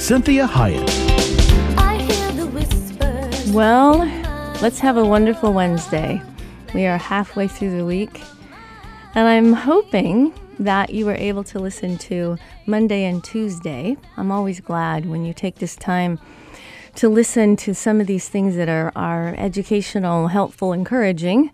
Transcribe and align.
Cinthia 0.00 0.48
Hiett. 0.48 0.88
Well, 3.52 3.98
let's 4.62 4.78
have 4.78 4.96
a 4.96 5.04
wonderful 5.04 5.52
Wednesday. 5.52 6.22
We 6.74 6.86
are 6.86 6.96
halfway 6.96 7.46
through 7.46 7.76
the 7.76 7.84
week, 7.84 8.22
and 9.14 9.28
I'm 9.28 9.52
hoping 9.52 10.32
that 10.58 10.88
you 10.90 11.04
were 11.04 11.14
able 11.14 11.44
to 11.44 11.58
listen 11.58 11.98
to 11.98 12.38
Monday 12.64 13.04
and 13.04 13.22
Tuesday. 13.22 13.98
I'm 14.16 14.32
always 14.32 14.60
glad 14.60 15.04
when 15.04 15.26
you 15.26 15.34
take 15.34 15.56
this 15.56 15.76
time 15.76 16.18
to 16.94 17.10
listen 17.10 17.54
to 17.56 17.74
some 17.74 18.00
of 18.00 18.06
these 18.06 18.26
things 18.26 18.56
that 18.56 18.70
are, 18.70 18.90
are 18.96 19.34
educational, 19.36 20.28
helpful, 20.28 20.72
encouraging, 20.72 21.50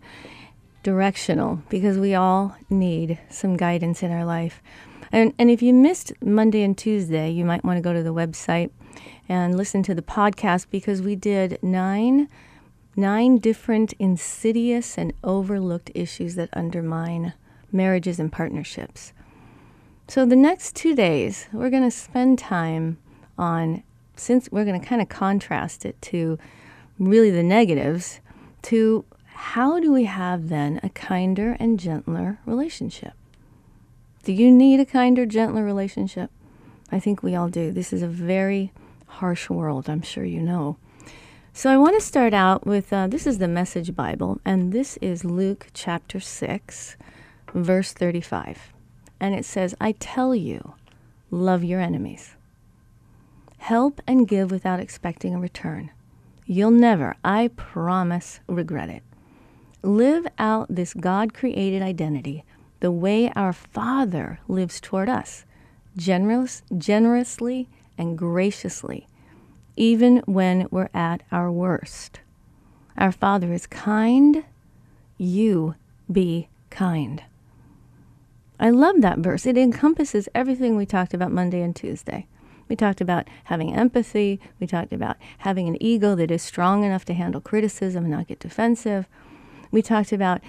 directional, 0.85 1.63
because 1.69 1.99
we 1.99 2.15
all 2.15 2.55
need 2.71 3.19
some 3.29 3.57
guidance 3.57 4.05
in 4.05 4.13
our 4.13 4.25
life. 4.25 4.63
And, 5.13 5.33
and 5.39 5.51
if 5.51 5.63
you 5.63 5.73
missed 5.73 6.13
Monday 6.23 6.63
and 6.63 6.77
Tuesday, 6.77 7.31
you 7.31 7.45
might 7.45 7.65
want 7.65 7.77
to 7.77 7.83
go 7.83 7.93
to 7.93 8.03
the 8.03 8.15
website 8.15 8.71
and 9.29 9.57
listen 9.57 9.83
to 9.85 9.95
the 9.95 10.03
podcast 10.03 10.67
because 10.71 11.03
we 11.03 11.17
did 11.17 11.59
nine 11.63 12.29
nine 12.99 13.37
different 13.37 13.93
insidious 13.99 14.97
and 14.97 15.13
overlooked 15.23 15.91
issues 15.95 16.35
that 16.35 16.49
undermine 16.55 17.35
marriages 17.71 18.19
and 18.19 18.33
partnerships. 18.33 19.13
So 20.09 20.25
the 20.25 20.35
next 20.35 20.75
2 20.77 20.95
days, 20.95 21.47
we're 21.53 21.69
going 21.69 21.83
to 21.83 21.91
spend 21.91 22.39
time 22.39 22.97
on 23.37 23.83
since 24.17 24.49
we're 24.51 24.65
going 24.65 24.81
to 24.81 24.87
kind 24.87 25.03
of 25.03 25.11
contrast 25.11 25.85
it 25.85 26.01
to 26.01 26.39
really 26.99 27.31
the 27.31 27.43
negatives 27.43 28.21
to 28.63 29.05
how 29.27 29.79
do 29.79 29.93
we 29.93 30.05
have 30.05 30.49
then 30.49 30.81
a 30.83 30.89
kinder 30.89 31.55
and 31.61 31.79
gentler 31.79 32.39
relationship? 32.47 33.13
Do 34.27 34.33
you 34.33 34.51
need 34.51 34.81
a 34.81 34.85
kinder, 34.85 35.25
gentler 35.25 35.63
relationship? 35.63 36.33
I 36.91 36.99
think 36.99 37.23
we 37.23 37.37
all 37.37 37.49
do. 37.49 37.71
This 37.71 37.93
is 37.93 38.03
a 38.03 38.09
very 38.09 38.73
harsh 39.07 39.49
world, 39.49 39.89
I'm 39.89 40.03
sure 40.03 40.25
you 40.25 40.41
know. 40.43 40.79
So 41.53 41.71
I 41.71 41.77
want 41.77 41.95
to 41.95 42.05
start 42.05 42.35
out 42.35 42.67
with 42.67 42.93
uh, 42.93 43.07
this 43.07 43.25
is 43.25 43.39
the 43.39 43.47
Message 43.47 43.95
Bible, 43.95 44.41
and 44.45 44.73
this 44.73 44.97
is 44.97 45.25
Luke 45.25 45.69
chapter 45.75 46.19
6, 46.19 46.97
verse 47.55 47.93
35. 47.93 48.73
And 49.21 49.33
it 49.33 49.45
says, 49.45 49.77
I 49.81 49.93
tell 49.93 50.35
you, 50.35 50.75
love 51.31 51.63
your 51.63 51.81
enemies. 51.81 52.35
Help 53.59 54.01
and 54.09 54.27
give 54.27 54.51
without 54.51 54.81
expecting 54.81 55.37
a 55.37 55.39
return. 55.39 55.93
You'll 56.47 56.73
never, 56.73 57.15
I 57.25 57.51
promise, 57.55 58.41
regret 58.49 58.89
it. 58.89 59.05
Live 59.85 60.27
out 60.37 60.67
this 60.69 60.95
God 60.95 61.33
created 61.33 61.81
identity 61.81 62.45
the 62.81 62.91
way 62.91 63.33
our 63.35 63.53
Father 63.53 64.41
lives 64.49 64.81
toward 64.81 65.09
us, 65.09 65.45
generous, 65.97 66.63
generously 66.77 67.69
and 67.99 68.19
graciously, 68.19 69.07
even 69.77 70.19
when 70.27 70.67
we're 70.71 70.91
at 70.93 71.23
our 71.33 71.51
worst. 71.51 72.21
Our 72.97 73.13
Father 73.13 73.53
is 73.53 73.67
kind, 73.67 74.45
you 75.19 75.75
be 76.11 76.49
kind. 76.71 77.23
I 78.59 78.71
love 78.71 79.03
that 79.03 79.19
verse. 79.19 79.45
It 79.47 79.59
encompasses 79.59 80.29
everything 80.35 80.77
we 80.77 80.87
talked 80.87 81.13
about 81.13 81.33
Monday 81.33 81.61
and 81.61 81.77
Tuesday. 81.77 82.27
We 82.69 82.77
talked 82.77 83.01
about 83.01 83.29
having 83.45 83.75
empathy. 83.75 84.41
We 84.59 84.67
talked 84.67 84.93
about 84.93 85.17
having 85.39 85.69
an 85.69 85.81
ego 85.81 86.15
that 86.15 86.31
is 86.31 86.43
strong 86.43 86.85
enough 86.85 87.05
to 87.07 87.15
handle 87.15 87.41
criticism 87.41 88.05
and 88.05 88.13
not 88.13 88.29
get 88.29 88.41
defensive. 88.41 89.07
We 89.71 89.83
talked 89.83 90.13
about 90.13 90.41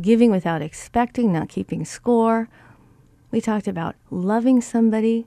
giving 0.00 0.30
without 0.30 0.62
expecting, 0.62 1.32
not 1.32 1.48
keeping 1.48 1.84
score. 1.84 2.48
We 3.30 3.40
talked 3.40 3.68
about 3.68 3.96
loving 4.10 4.60
somebody 4.60 5.26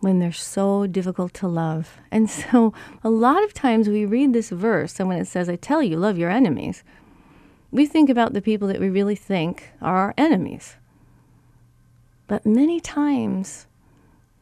when 0.00 0.18
they're 0.18 0.32
so 0.32 0.86
difficult 0.86 1.34
to 1.34 1.48
love. 1.48 1.98
And 2.10 2.30
so 2.50 2.72
a 3.02 3.10
lot 3.10 3.42
of 3.44 3.54
times 3.54 3.88
we 3.88 4.04
read 4.04 4.32
this 4.32 4.50
verse, 4.50 4.98
and 4.98 5.08
when 5.08 5.18
it 5.18 5.26
says, 5.26 5.48
I 5.48 5.56
tell 5.56 5.82
you, 5.82 5.96
love 5.96 6.18
your 6.18 6.30
enemies, 6.30 6.84
we 7.70 7.86
think 7.86 8.08
about 8.08 8.32
the 8.32 8.40
people 8.40 8.68
that 8.68 8.80
we 8.80 8.88
really 8.88 9.16
think 9.16 9.70
are 9.82 9.96
our 9.96 10.14
enemies. 10.16 10.76
But 12.26 12.46
many 12.46 12.80
times 12.80 13.66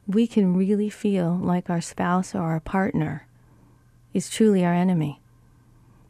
we 0.07 0.27
can 0.27 0.55
really 0.55 0.89
feel 0.89 1.35
like 1.35 1.69
our 1.69 1.81
spouse 1.81 2.35
or 2.35 2.43
our 2.43 2.61
partner 2.61 3.27
is 4.15 4.31
truly 4.31 4.65
our 4.65 4.73
enemy. 4.73 5.21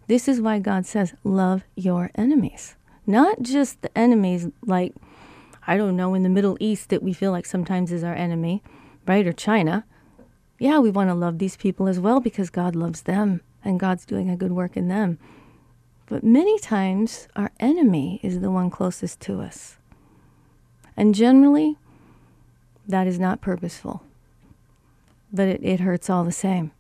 This 0.06 0.28
is 0.28 0.40
why 0.40 0.58
God 0.58 0.86
says, 0.86 1.14
love 1.24 1.64
your 1.74 2.10
enemies. 2.14 2.76
Not 3.06 3.42
just 3.42 3.82
the 3.82 3.96
enemies 3.98 4.48
like, 4.64 4.94
I 5.66 5.76
don't 5.76 5.96
know, 5.96 6.14
in 6.14 6.22
the 6.22 6.28
Middle 6.28 6.56
East 6.60 6.90
that 6.90 7.02
we 7.02 7.12
feel 7.12 7.32
like 7.32 7.46
sometimes 7.46 7.90
is 7.90 8.04
our 8.04 8.14
enemy, 8.14 8.62
right? 9.06 9.26
Or 9.26 9.32
China. 9.32 9.84
Yeah, 10.58 10.78
we 10.78 10.90
want 10.90 11.10
to 11.10 11.14
love 11.14 11.38
these 11.38 11.56
people 11.56 11.88
as 11.88 12.00
well 12.00 12.20
because 12.20 12.50
God 12.50 12.76
loves 12.76 13.02
them 13.02 13.40
and 13.64 13.80
God's 13.80 14.06
doing 14.06 14.30
a 14.30 14.36
good 14.36 14.52
work 14.52 14.76
in 14.76 14.88
them. 14.88 15.18
But 16.06 16.22
many 16.22 16.58
times, 16.60 17.26
our 17.34 17.50
enemy 17.58 18.20
is 18.22 18.40
the 18.40 18.50
one 18.50 18.70
closest 18.70 19.20
to 19.22 19.40
us. 19.40 19.76
And 20.96 21.14
generally, 21.14 21.76
that 22.86 23.08
is 23.08 23.18
not 23.18 23.40
purposeful, 23.40 24.04
but 25.32 25.48
it, 25.48 25.60
it 25.64 25.80
hurts 25.80 26.08
all 26.08 26.22
the 26.22 26.32
same. 26.32 26.70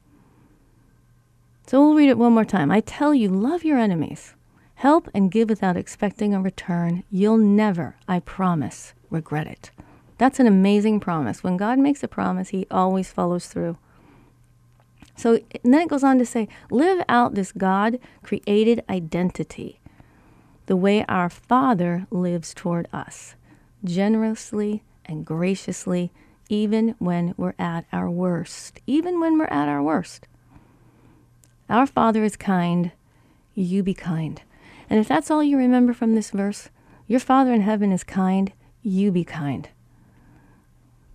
So 1.66 1.80
we'll 1.80 1.96
read 1.96 2.10
it 2.10 2.18
one 2.18 2.32
more 2.32 2.44
time. 2.44 2.70
I 2.70 2.80
tell 2.80 3.12
you, 3.12 3.28
love 3.28 3.64
your 3.64 3.78
enemies. 3.78 4.34
Help 4.76 5.08
and 5.12 5.30
give 5.30 5.48
without 5.48 5.76
expecting 5.76 6.32
a 6.32 6.40
return. 6.40 7.02
You'll 7.10 7.38
never, 7.38 7.96
I 8.06 8.20
promise, 8.20 8.94
regret 9.10 9.48
it. 9.48 9.72
That's 10.16 10.38
an 10.38 10.46
amazing 10.46 11.00
promise. 11.00 11.42
When 11.42 11.56
God 11.56 11.78
makes 11.78 12.04
a 12.04 12.08
promise, 12.08 12.50
He 12.50 12.66
always 12.70 13.10
follows 13.10 13.48
through. 13.48 13.78
So 15.16 15.40
then 15.64 15.80
it 15.80 15.88
goes 15.88 16.04
on 16.04 16.18
to 16.18 16.26
say, 16.26 16.46
live 16.70 17.02
out 17.08 17.34
this 17.34 17.50
God 17.50 17.98
created 18.22 18.84
identity 18.88 19.80
the 20.66 20.76
way 20.76 21.04
our 21.08 21.30
Father 21.30 22.06
lives 22.10 22.52
toward 22.52 22.86
us, 22.92 23.34
generously 23.82 24.82
and 25.04 25.24
graciously, 25.24 26.12
even 26.48 26.94
when 26.98 27.34
we're 27.36 27.54
at 27.58 27.86
our 27.92 28.10
worst. 28.10 28.80
Even 28.86 29.20
when 29.20 29.38
we're 29.38 29.46
at 29.46 29.68
our 29.68 29.82
worst. 29.82 30.26
Our 31.68 31.86
Father 31.86 32.22
is 32.22 32.36
kind, 32.36 32.92
you 33.54 33.82
be 33.82 33.94
kind. 33.94 34.40
And 34.88 35.00
if 35.00 35.08
that's 35.08 35.30
all 35.30 35.42
you 35.42 35.56
remember 35.56 35.92
from 35.92 36.14
this 36.14 36.30
verse, 36.30 36.68
your 37.06 37.20
Father 37.20 37.52
in 37.52 37.62
heaven 37.62 37.92
is 37.92 38.04
kind, 38.04 38.52
you 38.82 39.10
be 39.10 39.24
kind. 39.24 39.68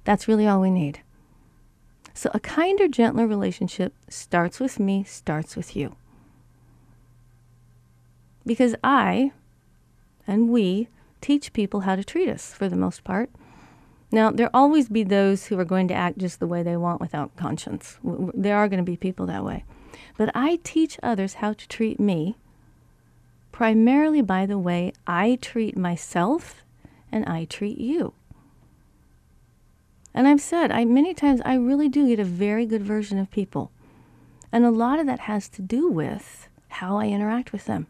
That's 0.03 0.28
really 0.28 0.47
all 0.47 0.59
we 0.59 0.72
need. 0.72 1.01
So, 2.13 2.29
a 2.34 2.39
kinder, 2.39 2.88
gentler 2.88 3.25
relationship 3.25 3.94
starts 4.09 4.59
with 4.59 4.79
me, 4.79 5.03
starts 5.03 5.56
with 5.56 5.75
you. 5.75 5.95
Because 8.45 8.75
I 8.83 9.31
and 10.28 10.50
we 10.50 10.88
teach 11.22 11.53
people 11.53 11.81
how 11.81 11.95
to 11.95 12.03
treat 12.03 12.28
us 12.28 12.53
for 12.53 12.68
the 12.68 12.75
most 12.75 13.03
part. 13.03 13.29
Now, 14.12 14.31
there'll 14.31 14.51
always 14.54 14.89
be 14.89 15.04
those 15.04 15.45
who 15.45 15.57
are 15.59 15.65
going 15.65 15.88
to 15.88 15.94
act 15.94 16.18
just 16.18 16.39
the 16.39 16.47
way 16.47 16.63
they 16.63 16.75
want 16.75 17.00
without 17.00 17.36
conscience. 17.38 17.97
There 18.04 18.57
are 18.57 18.68
going 18.68 18.83
to 18.83 18.92
be 18.92 18.97
people 18.97 19.25
that 19.27 19.45
way. 19.45 19.63
But 20.18 20.32
I 20.36 20.60
teach 20.64 21.00
others 21.02 21.36
how 21.36 21.54
to 21.54 21.68
treat 21.68 22.00
me 22.00 22.36
primarily 23.52 24.22
by 24.22 24.46
the 24.46 24.58
way 24.58 24.94
I 25.06 25.38
treat 25.42 25.78
myself 25.78 26.64
and 27.12 27.26
I 27.26 27.46
treat 27.46 27.78
you. 27.78 28.14
And 30.14 30.28
I've 30.28 30.42
said, 30.42 30.72
I 30.72 30.86
many 30.86 31.14
times 31.14 31.42
I 31.46 31.56
really 31.56 31.88
do 31.88 32.08
get 32.08 32.20
a 32.20 32.26
very 32.26 32.66
good 32.66 32.84
version 32.84 33.18
of 33.18 33.32
people. 33.32 33.72
And 34.52 34.66
a 34.66 34.72
lot 34.72 35.00
of 35.00 35.06
that 35.06 35.22
has 35.22 35.48
to 35.50 35.62
do 35.62 35.88
with 35.88 36.50
how 36.70 36.98
I 36.98 37.08
interact 37.08 37.52
with 37.52 37.66
them. 37.66 37.88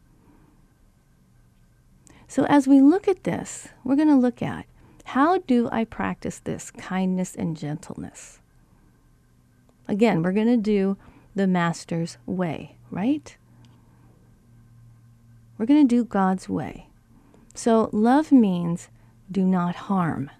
So 2.27 2.45
as 2.45 2.67
we 2.67 2.79
look 2.79 3.07
at 3.07 3.23
this, 3.23 3.69
we're 3.83 3.95
going 3.95 4.07
to 4.07 4.15
look 4.15 4.41
at 4.41 4.65
how 5.05 5.39
do 5.39 5.67
I 5.71 5.83
practice 5.83 6.39
this 6.39 6.71
kindness 6.71 7.35
and 7.35 7.57
gentleness? 7.57 8.39
Again, 9.87 10.21
we're 10.21 10.31
going 10.31 10.47
to 10.47 10.57
do 10.57 10.97
the 11.35 11.47
Master's 11.47 12.17
way, 12.25 12.75
right? 12.89 13.35
We're 15.57 15.65
going 15.65 15.87
to 15.87 15.95
do 15.95 16.03
God's 16.03 16.49
way. 16.49 16.87
So, 17.53 17.89
love 17.91 18.31
means 18.31 18.89
do 19.31 19.45
not 19.45 19.75
harm. 19.75 20.31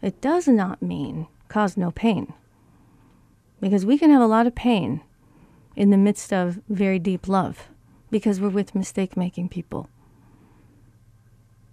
It 0.00 0.20
does 0.20 0.48
not 0.48 0.82
mean 0.82 1.26
cause 1.48 1.76
no 1.76 1.90
pain. 1.90 2.32
Because 3.60 3.86
we 3.86 3.98
can 3.98 4.10
have 4.10 4.22
a 4.22 4.26
lot 4.26 4.46
of 4.46 4.54
pain 4.54 5.02
in 5.76 5.90
the 5.90 5.96
midst 5.96 6.32
of 6.32 6.60
very 6.68 6.98
deep 6.98 7.28
love 7.28 7.68
because 8.10 8.40
we're 8.40 8.48
with 8.48 8.74
mistake 8.74 9.16
making 9.16 9.48
people. 9.48 9.88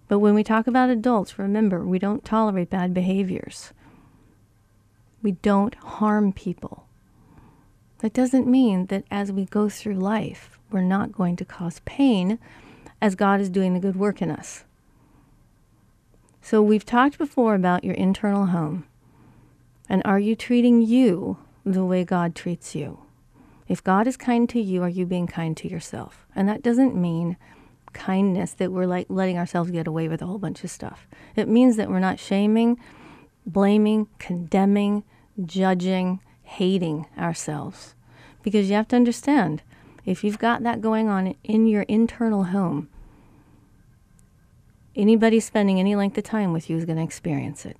But 0.08 0.18
when 0.18 0.34
we 0.34 0.42
talk 0.42 0.66
about 0.66 0.90
adults, 0.90 1.38
remember, 1.38 1.84
we 1.84 1.98
don't 1.98 2.24
tolerate 2.24 2.70
bad 2.70 2.92
behaviors. 2.92 3.72
We 5.22 5.32
don't 5.32 5.74
harm 5.76 6.32
people. 6.32 6.86
That 8.00 8.14
doesn't 8.14 8.46
mean 8.46 8.86
that 8.86 9.04
as 9.10 9.30
we 9.30 9.44
go 9.44 9.68
through 9.68 9.94
life, 9.94 10.58
we're 10.70 10.80
not 10.80 11.12
going 11.12 11.36
to 11.36 11.44
cause 11.44 11.80
pain 11.84 12.38
as 13.00 13.14
God 13.14 13.40
is 13.40 13.50
doing 13.50 13.74
the 13.74 13.80
good 13.80 13.96
work 13.96 14.22
in 14.22 14.30
us. 14.30 14.64
So 16.40 16.62
we've 16.62 16.86
talked 16.86 17.18
before 17.18 17.54
about 17.54 17.84
your 17.84 17.94
internal 17.94 18.46
home. 18.46 18.84
And 19.88 20.02
are 20.04 20.18
you 20.18 20.34
treating 20.34 20.80
you 20.80 21.38
the 21.64 21.84
way 21.84 22.04
God 22.04 22.34
treats 22.34 22.74
you? 22.74 23.00
If 23.68 23.84
God 23.84 24.06
is 24.06 24.16
kind 24.16 24.48
to 24.48 24.60
you, 24.60 24.82
are 24.82 24.88
you 24.88 25.04
being 25.04 25.26
kind 25.26 25.56
to 25.58 25.68
yourself? 25.68 26.26
And 26.34 26.48
that 26.48 26.62
doesn't 26.62 26.96
mean 26.96 27.36
kindness 27.92 28.52
that 28.54 28.72
we're 28.72 28.86
like 28.86 29.06
letting 29.08 29.36
ourselves 29.36 29.70
get 29.70 29.86
away 29.86 30.08
with 30.08 30.22
a 30.22 30.26
whole 30.26 30.38
bunch 30.38 30.64
of 30.64 30.70
stuff. 30.70 31.06
It 31.36 31.48
means 31.48 31.76
that 31.76 31.90
we're 31.90 31.98
not 31.98 32.18
shaming, 32.18 32.78
blaming, 33.44 34.08
condemning, 34.18 35.04
judging, 35.44 36.20
hating 36.50 37.06
ourselves. 37.16 37.94
Because 38.42 38.68
you 38.68 38.74
have 38.74 38.88
to 38.88 38.96
understand, 38.96 39.62
if 40.04 40.24
you've 40.24 40.38
got 40.38 40.62
that 40.62 40.80
going 40.80 41.08
on 41.08 41.34
in 41.44 41.66
your 41.66 41.82
internal 41.82 42.44
home, 42.44 42.88
anybody 44.96 45.38
spending 45.38 45.78
any 45.78 45.94
length 45.94 46.18
of 46.18 46.24
time 46.24 46.52
with 46.52 46.68
you 46.68 46.76
is 46.76 46.84
going 46.84 46.98
to 46.98 47.04
experience 47.04 47.64
it. 47.64 47.76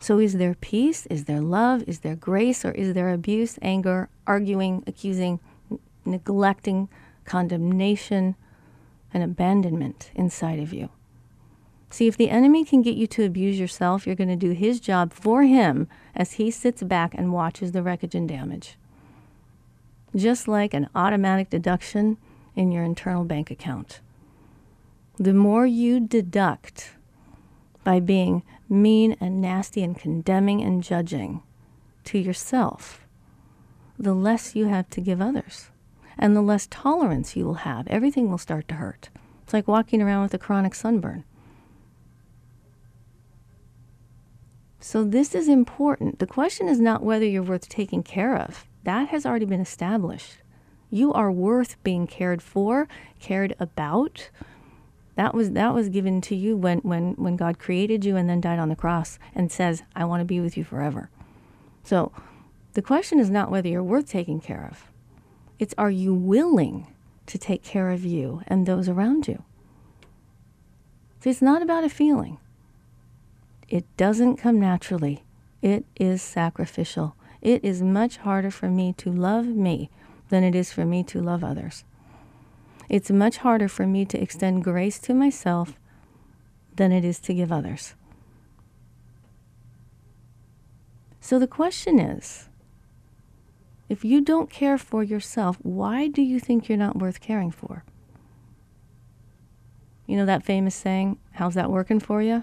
So, 0.00 0.18
is 0.18 0.34
there 0.34 0.54
peace? 0.54 1.06
Is 1.06 1.24
there 1.24 1.42
love? 1.42 1.84
Is 1.86 2.00
there 2.00 2.16
grace? 2.16 2.64
Or 2.64 2.72
is 2.72 2.94
there 2.94 3.12
abuse, 3.12 3.58
anger, 3.60 4.08
arguing, 4.26 4.82
accusing, 4.86 5.40
n- 5.70 5.78
neglecting, 6.06 6.88
condemnation, 7.26 8.34
and 9.12 9.22
abandonment 9.22 10.10
inside 10.14 10.58
of 10.58 10.72
you? 10.72 10.88
See, 11.90 12.06
if 12.06 12.16
the 12.16 12.30
enemy 12.30 12.64
can 12.64 12.82
get 12.82 12.96
you 12.96 13.08
to 13.08 13.24
abuse 13.24 13.58
yourself, 13.58 14.06
you're 14.06 14.14
going 14.16 14.28
to 14.28 14.36
do 14.36 14.52
his 14.52 14.78
job 14.78 15.12
for 15.12 15.42
him 15.42 15.88
as 16.14 16.32
he 16.32 16.50
sits 16.50 16.82
back 16.84 17.14
and 17.14 17.32
watches 17.32 17.72
the 17.72 17.82
wreckage 17.82 18.14
and 18.14 18.28
damage. 18.28 18.76
Just 20.14 20.46
like 20.46 20.72
an 20.72 20.88
automatic 20.94 21.50
deduction 21.50 22.16
in 22.54 22.70
your 22.70 22.84
internal 22.84 23.24
bank 23.24 23.50
account. 23.50 24.00
The 25.18 25.34
more 25.34 25.66
you 25.66 26.00
deduct 26.00 26.92
by 27.82 27.98
being 27.98 28.44
mean 28.68 29.16
and 29.20 29.40
nasty 29.40 29.82
and 29.82 29.98
condemning 29.98 30.62
and 30.62 30.82
judging 30.82 31.42
to 32.04 32.18
yourself, 32.18 33.04
the 33.98 34.14
less 34.14 34.54
you 34.54 34.66
have 34.66 34.88
to 34.90 35.00
give 35.00 35.20
others 35.20 35.70
and 36.18 36.36
the 36.36 36.42
less 36.42 36.68
tolerance 36.70 37.34
you 37.34 37.44
will 37.44 37.54
have. 37.54 37.88
Everything 37.88 38.30
will 38.30 38.38
start 38.38 38.68
to 38.68 38.74
hurt. 38.74 39.08
It's 39.42 39.52
like 39.52 39.66
walking 39.66 40.00
around 40.00 40.22
with 40.22 40.34
a 40.34 40.38
chronic 40.38 40.74
sunburn. 40.74 41.24
So, 44.82 45.04
this 45.04 45.34
is 45.34 45.46
important. 45.46 46.20
The 46.20 46.26
question 46.26 46.66
is 46.66 46.80
not 46.80 47.02
whether 47.02 47.26
you're 47.26 47.42
worth 47.42 47.68
taking 47.68 48.02
care 48.02 48.34
of, 48.34 48.66
that 48.84 49.08
has 49.08 49.26
already 49.26 49.44
been 49.44 49.60
established. 49.60 50.38
You 50.88 51.12
are 51.12 51.30
worth 51.30 51.80
being 51.84 52.06
cared 52.06 52.42
for, 52.42 52.88
cared 53.20 53.54
about. 53.60 54.30
That 55.16 55.34
was 55.34 55.50
that 55.50 55.74
was 55.74 55.90
given 55.90 56.22
to 56.22 56.34
you 56.34 56.56
when, 56.56 56.78
when, 56.78 57.12
when 57.14 57.36
God 57.36 57.58
created 57.58 58.06
you 58.06 58.16
and 58.16 58.28
then 58.28 58.40
died 58.40 58.58
on 58.58 58.70
the 58.70 58.76
cross 58.76 59.18
and 59.34 59.52
says, 59.52 59.82
I 59.94 60.06
want 60.06 60.22
to 60.22 60.24
be 60.24 60.40
with 60.40 60.56
you 60.56 60.64
forever. 60.64 61.10
So 61.84 62.10
the 62.72 62.82
question 62.82 63.20
is 63.20 63.28
not 63.28 63.50
whether 63.50 63.68
you're 63.68 63.82
worth 63.82 64.08
taking 64.08 64.40
care 64.40 64.66
of. 64.70 64.90
It's 65.58 65.74
are 65.76 65.90
you 65.90 66.14
willing 66.14 66.86
to 67.26 67.36
take 67.36 67.62
care 67.62 67.90
of 67.90 68.04
you 68.04 68.42
and 68.46 68.64
those 68.64 68.88
around 68.88 69.28
you? 69.28 69.44
See, 71.20 71.28
it's 71.28 71.42
not 71.42 71.60
about 71.60 71.84
a 71.84 71.90
feeling. 71.90 72.38
It 73.70 73.86
doesn't 73.96 74.36
come 74.36 74.58
naturally. 74.58 75.22
It 75.62 75.84
is 75.94 76.20
sacrificial. 76.20 77.14
It 77.40 77.64
is 77.64 77.80
much 77.80 78.18
harder 78.18 78.50
for 78.50 78.68
me 78.68 78.92
to 78.94 79.12
love 79.12 79.46
me 79.46 79.88
than 80.28 80.42
it 80.42 80.54
is 80.56 80.72
for 80.72 80.84
me 80.84 81.04
to 81.04 81.20
love 81.20 81.44
others. 81.44 81.84
It's 82.88 83.10
much 83.10 83.38
harder 83.38 83.68
for 83.68 83.86
me 83.86 84.04
to 84.06 84.20
extend 84.20 84.64
grace 84.64 84.98
to 85.00 85.14
myself 85.14 85.78
than 86.74 86.90
it 86.90 87.04
is 87.04 87.20
to 87.20 87.32
give 87.34 87.52
others. 87.52 87.94
So 91.20 91.38
the 91.38 91.46
question 91.46 92.00
is 92.00 92.48
if 93.88 94.04
you 94.04 94.20
don't 94.20 94.50
care 94.50 94.78
for 94.78 95.04
yourself, 95.04 95.58
why 95.62 96.08
do 96.08 96.22
you 96.22 96.40
think 96.40 96.68
you're 96.68 96.78
not 96.78 96.98
worth 96.98 97.20
caring 97.20 97.52
for? 97.52 97.84
You 100.06 100.16
know 100.16 100.26
that 100.26 100.44
famous 100.44 100.74
saying, 100.74 101.18
how's 101.32 101.54
that 101.54 101.70
working 101.70 102.00
for 102.00 102.20
you? 102.20 102.42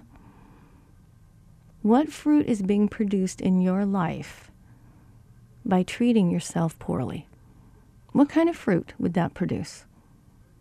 What 1.87 2.11
fruit 2.11 2.47
is 2.47 2.61
being 2.61 2.89
produced 2.89 3.39
in 3.39 3.61
your 3.61 3.85
life 3.85 4.51
by 5.63 5.83
treating 5.83 6.29
yourself 6.29 6.77
poorly? 6.79 7.29
What 8.11 8.27
kind 8.27 8.49
of 8.49 8.57
fruit 8.57 8.93
would 8.99 9.13
that 9.13 9.33
produce? 9.33 9.85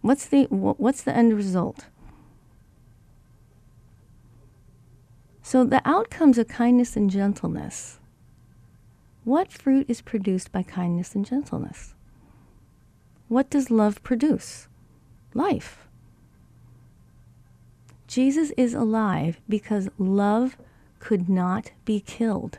What's 0.02 0.24
the 0.24 0.44
what's 0.44 1.02
the 1.02 1.16
end 1.16 1.32
result? 1.32 1.86
So 5.42 5.64
the 5.64 5.82
outcomes 5.84 6.38
of 6.38 6.46
kindness 6.46 6.94
and 6.94 7.10
gentleness. 7.10 7.98
What 9.24 9.50
fruit 9.50 9.86
is 9.90 10.02
produced 10.02 10.52
by 10.52 10.62
kindness 10.62 11.16
and 11.16 11.26
gentleness? 11.26 11.96
What 13.26 13.50
does 13.50 13.68
love 13.68 14.00
produce? 14.04 14.68
Life. 15.34 15.88
Jesus 18.06 18.52
is 18.56 18.74
alive 18.74 19.40
because 19.48 19.88
love 19.98 20.56
could 20.98 21.28
not 21.28 21.72
be 21.84 22.00
killed. 22.00 22.58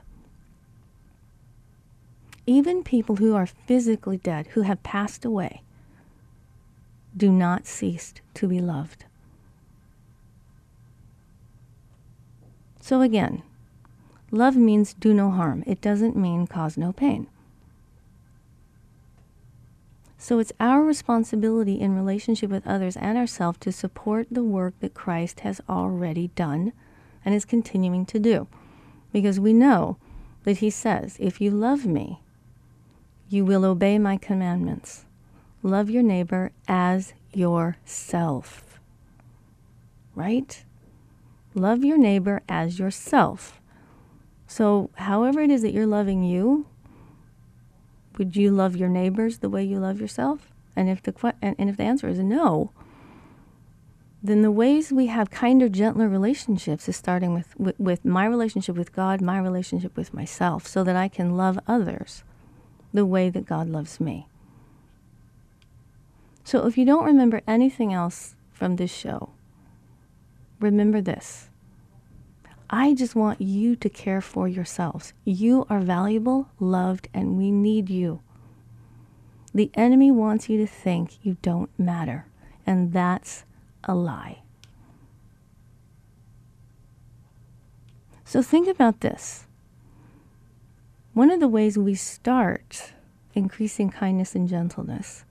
Even 2.46 2.84
people 2.84 3.18
who 3.18 3.36
are 3.36 3.46
physically 3.46 4.18
dead, 4.18 4.48
who 4.48 4.62
have 4.62 4.82
passed 4.84 5.26
away, 5.26 5.62
do 7.16 7.32
not 7.32 7.68
cease 7.68 8.14
to 8.36 8.48
be 8.48 8.60
loved. 8.60 9.06
So 12.80 13.02
again, 13.02 13.44
love 14.32 14.56
means 14.56 14.94
do 14.94 15.14
no 15.14 15.30
harm. 15.30 15.64
It 15.68 15.82
doesn't 15.82 16.16
mean 16.16 16.48
cause 16.48 16.78
no 16.78 16.94
pain. 16.94 17.28
So 20.18 20.40
it's 20.40 20.54
our 20.60 20.84
responsibility 20.84 21.80
in 21.80 21.96
relationship 21.96 22.50
with 22.50 22.66
others 22.66 22.98
and 22.98 23.18
ourselves 23.18 23.60
to 23.60 23.72
support 23.72 24.28
the 24.32 24.44
work 24.44 24.74
that 24.80 24.94
Christ 24.94 25.42
has 25.42 25.62
already 25.70 26.30
done 26.30 26.74
and 27.24 27.34
is 27.34 27.46
continuing 27.46 28.06
to 28.08 28.20
do. 28.20 28.48
Because 29.12 29.40
we 29.40 29.54
know 29.54 29.98
that 30.44 30.58
he 30.58 30.70
says, 30.70 31.18
If 31.20 31.42
you 31.42 31.52
love 31.52 31.86
me, 31.86 32.22
you 33.30 33.44
will 33.44 33.66
obey 33.66 33.98
my 33.98 34.18
commandments. 34.18 35.06
Love 35.64 35.90
your 35.90 36.04
neighbor 36.04 36.52
as 36.68 37.14
yourself. 37.34 38.80
Right? 40.16 40.64
Love 41.54 41.84
your 41.84 41.98
neighbor 41.98 42.42
as 42.48 42.80
yourself. 42.80 43.60
So, 44.48 44.90
however 44.96 45.42
it 45.42 45.50
is 45.50 45.62
that 45.62 45.74
you're 45.74 45.86
loving 45.86 46.24
you, 46.24 46.66
would 48.18 48.36
you 48.36 48.52
love 48.52 48.76
your 48.76 48.90
neighbors 48.90 49.40
the 49.40 49.50
way 49.50 49.64
you 49.64 49.80
love 49.80 50.00
yourself? 50.00 50.54
And 50.76 50.90
if 50.90 51.02
the 51.02 51.34
and, 51.42 51.56
and 51.60 51.70
if 51.70 51.78
the 51.78 51.84
answer 51.84 52.08
is 52.08 52.20
no, 52.20 52.72
then 54.28 54.42
the 54.42 54.52
ways 54.52 54.92
we 54.92 55.08
have 55.08 55.30
kinder, 55.30 55.70
gentler 55.70 56.10
relationships 56.10 56.90
is 56.90 56.96
starting 56.96 57.34
with, 57.34 57.58
with, 57.60 57.80
with, 57.80 58.06
my 58.06 58.26
relationship 58.26 58.76
with 58.76 58.94
God, 58.94 59.22
my 59.22 59.40
relationship 59.40 59.96
with 59.96 60.14
myself, 60.14 60.68
so 60.68 60.84
that 60.84 60.96
I 60.96 61.08
can 61.08 61.38
love 61.38 61.60
others 61.68 62.24
the 62.94 63.06
way 63.06 63.30
that 63.30 63.46
God 63.46 63.70
loves 63.70 64.00
me. 64.00 64.28
So 66.44 66.66
if 66.66 66.78
you 66.78 66.86
don't 66.86 67.06
remember 67.06 67.42
anything 67.48 67.94
else 67.94 68.36
from 68.52 68.78
this 68.78 68.94
show, 68.94 69.30
remember 70.60 71.02
this. 71.02 71.50
I 72.70 72.94
just 72.94 73.16
want 73.16 73.40
you 73.40 73.76
to 73.78 73.90
care 73.90 74.22
for 74.22 74.48
yourselves. 74.48 75.14
You 75.24 75.66
are 75.70 75.80
valuable, 75.80 76.50
loved, 76.60 77.08
and 77.14 77.38
we 77.38 77.52
need 77.52 77.90
you. 77.90 78.22
The 79.54 79.72
enemy 79.74 80.12
wants 80.12 80.50
you 80.50 80.58
to 80.58 80.68
think 80.68 81.24
you 81.24 81.38
don't 81.42 81.70
matter, 81.80 82.26
and 82.66 82.92
that's 82.92 83.46
a 83.88 83.96
lie. 83.96 84.40
So 88.26 88.42
think 88.42 88.68
about 88.68 89.00
this. 89.00 89.46
One 91.14 91.32
of 91.32 91.40
the 91.40 91.48
ways 91.48 91.78
we 91.78 91.96
start 91.96 92.92
increasing 93.34 93.90
kindness 93.90 94.36
and 94.36 94.50
gentleness 94.50 95.24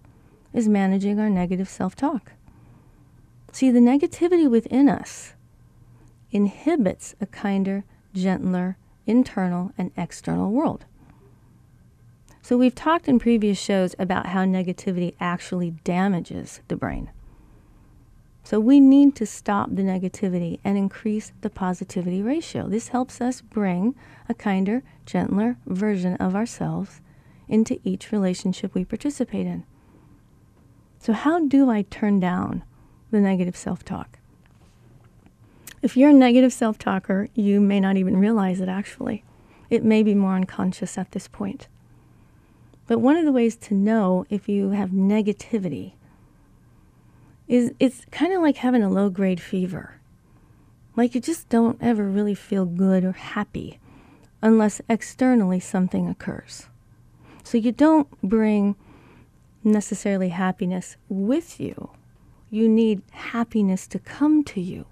is 0.52 0.68
managing 0.68 1.20
our 1.20 1.28
negative 1.28 1.68
self 1.68 1.94
talk. 1.94 2.32
See, 3.52 3.70
the 3.70 3.80
negativity 3.80 4.50
within 4.50 4.88
us 4.88 5.34
inhibits 6.30 7.14
a 7.20 7.26
kinder, 7.26 7.84
gentler 8.14 8.78
internal 9.06 9.72
and 9.78 9.92
external 9.96 10.50
world. 10.50 10.84
So, 12.42 12.56
we've 12.56 12.75
talked 12.75 13.08
in 13.08 13.18
previous 13.18 13.58
shows 13.58 13.94
about 13.98 14.26
how 14.26 14.44
negativity 14.44 15.14
actually 15.20 15.72
damages 15.84 16.60
the 16.68 16.76
brain. 16.76 17.10
So, 18.46 18.60
we 18.60 18.78
need 18.78 19.16
to 19.16 19.26
stop 19.26 19.70
the 19.72 19.82
negativity 19.82 20.60
and 20.62 20.78
increase 20.78 21.32
the 21.40 21.50
positivity 21.50 22.22
ratio. 22.22 22.68
This 22.68 22.88
helps 22.88 23.20
us 23.20 23.40
bring 23.40 23.96
a 24.28 24.34
kinder, 24.34 24.84
gentler 25.04 25.56
version 25.66 26.14
of 26.18 26.36
ourselves 26.36 27.00
into 27.48 27.80
each 27.82 28.12
relationship 28.12 28.72
we 28.72 28.84
participate 28.84 29.48
in. 29.48 29.64
So, 31.00 31.12
how 31.12 31.44
do 31.44 31.70
I 31.70 31.82
turn 31.82 32.20
down 32.20 32.62
the 33.10 33.18
negative 33.18 33.56
self 33.56 33.84
talk? 33.84 34.20
If 35.82 35.96
you're 35.96 36.10
a 36.10 36.12
negative 36.12 36.52
self 36.52 36.78
talker, 36.78 37.26
you 37.34 37.60
may 37.60 37.80
not 37.80 37.96
even 37.96 38.16
realize 38.16 38.60
it 38.60 38.68
actually. 38.68 39.24
It 39.70 39.82
may 39.82 40.04
be 40.04 40.14
more 40.14 40.36
unconscious 40.36 40.96
at 40.96 41.10
this 41.10 41.26
point. 41.26 41.66
But 42.86 43.00
one 43.00 43.16
of 43.16 43.24
the 43.24 43.32
ways 43.32 43.56
to 43.56 43.74
know 43.74 44.24
if 44.30 44.48
you 44.48 44.70
have 44.70 44.90
negativity 44.90 45.94
is 47.48 47.72
it's 47.78 48.04
kind 48.10 48.32
of 48.32 48.42
like 48.42 48.56
having 48.56 48.82
a 48.82 48.90
low 48.90 49.08
grade 49.08 49.40
fever. 49.40 50.00
Like 50.96 51.14
you 51.14 51.20
just 51.20 51.48
don't 51.48 51.78
ever 51.80 52.08
really 52.08 52.34
feel 52.34 52.64
good 52.64 53.04
or 53.04 53.12
happy 53.12 53.78
unless 54.42 54.80
externally 54.88 55.60
something 55.60 56.08
occurs. 56.08 56.66
So 57.44 57.58
you 57.58 57.72
don't 57.72 58.08
bring 58.22 58.76
necessarily 59.62 60.30
happiness 60.30 60.96
with 61.08 61.60
you. 61.60 61.90
You 62.50 62.68
need 62.68 63.02
happiness 63.10 63.86
to 63.88 63.98
come 63.98 64.44
to 64.44 64.60
you. 64.60 64.86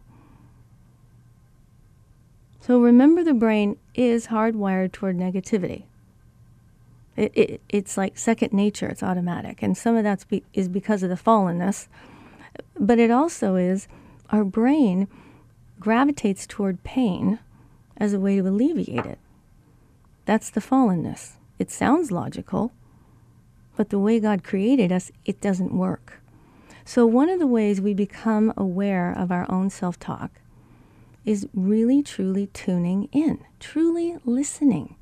So 2.61 2.81
remember, 2.81 3.23
the 3.23 3.35
brain 3.35 3.77
is 3.95 4.29
hardwired 4.29 4.93
toward 4.93 5.19
negativity. 5.19 5.85
It, 7.17 7.33
it, 7.35 7.61
it's 7.69 7.97
like 7.97 8.19
second 8.19 8.53
nature, 8.53 8.89
it's 8.89 9.03
automatic. 9.03 9.63
And 9.63 9.77
some 9.77 9.97
of 9.97 10.05
that 10.05 10.27
be, 10.29 10.43
is 10.53 10.69
because 10.69 11.03
of 11.03 11.11
the 11.11 11.17
fallenness. 11.17 11.89
But 12.79 12.99
it 12.99 13.11
also 13.11 13.57
is 13.57 13.89
our 14.31 14.45
brain 14.45 15.09
gravitates 15.81 16.47
toward 16.47 16.83
pain 16.85 17.39
as 17.97 18.13
a 18.13 18.21
way 18.21 18.37
to 18.37 18.49
alleviate 18.49 19.07
it. 19.07 19.19
That's 20.25 20.51
the 20.51 20.61
fallenness. 20.61 21.33
It 21.59 21.71
sounds 21.71 22.11
logical, 22.11 22.73
but 23.77 23.91
the 23.91 23.99
way 23.99 24.19
God 24.21 24.43
created 24.43 24.91
us, 24.91 25.13
it 25.25 25.41
doesn't 25.41 25.77
work. 25.77 26.21
So, 26.85 27.07
one 27.07 27.29
of 27.29 27.39
the 27.39 27.47
ways 27.47 27.81
we 27.81 27.95
become 27.95 28.53
aware 28.57 29.13
of 29.17 29.31
our 29.31 29.51
own 29.51 29.71
self 29.71 29.99
talk 29.99 30.31
is 31.25 31.49
really, 31.55 32.03
truly 32.03 32.49
tuning 32.49 33.09
in, 33.13 33.43
truly 33.59 34.19
listening 34.25 34.97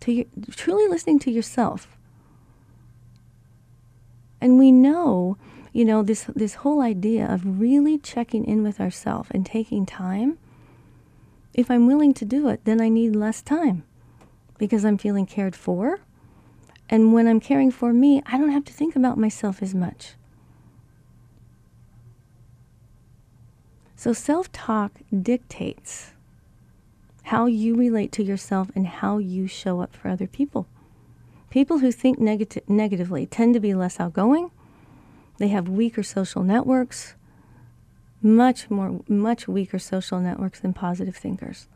to 0.00 0.12
your, 0.12 0.26
truly 0.50 0.86
listening 0.88 1.18
to 1.20 1.30
yourself. 1.30 1.96
And 4.40 4.58
we 4.58 4.70
know, 4.70 5.38
you 5.74 5.84
know, 5.84 6.04
this, 6.04 6.30
this 6.36 6.54
whole 6.54 6.80
idea 6.80 7.26
of 7.26 7.60
really 7.60 7.98
checking 7.98 8.44
in 8.44 8.62
with 8.62 8.80
ourselves 8.80 9.28
and 9.32 9.44
taking 9.44 9.84
time. 9.84 10.38
If 11.52 11.68
I'm 11.68 11.88
willing 11.88 12.14
to 12.14 12.24
do 12.24 12.48
it, 12.48 12.64
then 12.64 12.80
I 12.80 12.88
need 12.88 13.16
less 13.16 13.42
time 13.42 13.82
because 14.56 14.84
I'm 14.84 14.96
feeling 14.96 15.26
cared 15.26 15.56
for. 15.56 15.98
And 16.88 17.12
when 17.12 17.26
I'm 17.26 17.40
caring 17.40 17.72
for 17.72 17.92
me, 17.92 18.22
I 18.24 18.38
don't 18.38 18.52
have 18.52 18.64
to 18.66 18.72
think 18.72 18.94
about 18.94 19.18
myself 19.18 19.62
as 19.62 19.74
much. 19.74 20.12
So 23.96 24.12
self 24.12 24.52
talk 24.52 24.92
dictates 25.22 26.12
how 27.24 27.46
you 27.46 27.74
relate 27.74 28.12
to 28.12 28.22
yourself 28.22 28.70
and 28.76 28.86
how 28.86 29.18
you 29.18 29.48
show 29.48 29.80
up 29.80 29.96
for 29.96 30.08
other 30.08 30.28
people. 30.28 30.68
People 31.50 31.78
who 31.78 31.90
think 31.90 32.20
negati- 32.20 32.68
negatively 32.68 33.26
tend 33.26 33.54
to 33.54 33.60
be 33.60 33.74
less 33.74 33.98
outgoing. 33.98 34.52
They 35.38 35.48
have 35.48 35.68
weaker 35.68 36.02
social 36.02 36.42
networks, 36.42 37.14
much 38.22 38.70
more, 38.70 39.00
much 39.08 39.48
weaker 39.48 39.78
social 39.78 40.20
networks 40.20 40.60
than 40.60 40.72
positive 40.72 41.16
thinkers. 41.16 41.68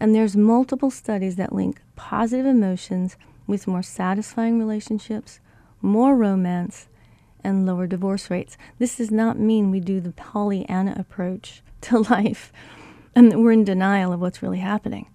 And 0.00 0.14
there's 0.14 0.36
multiple 0.36 0.90
studies 0.90 1.36
that 1.36 1.52
link 1.52 1.80
positive 1.96 2.46
emotions 2.46 3.16
with 3.46 3.66
more 3.66 3.82
satisfying 3.82 4.58
relationships, 4.58 5.40
more 5.80 6.14
romance, 6.14 6.88
and 7.42 7.66
lower 7.66 7.86
divorce 7.86 8.30
rates. 8.30 8.56
This 8.78 8.96
does 8.96 9.10
not 9.10 9.38
mean 9.38 9.70
we 9.70 9.80
do 9.80 10.00
the 10.00 10.12
Pollyanna 10.12 10.94
approach 10.98 11.62
to 11.82 11.98
life 11.98 12.52
and 13.14 13.32
that 13.32 13.38
we're 13.38 13.52
in 13.52 13.64
denial 13.64 14.12
of 14.12 14.20
what's 14.20 14.42
really 14.42 14.58
happening. 14.58 15.08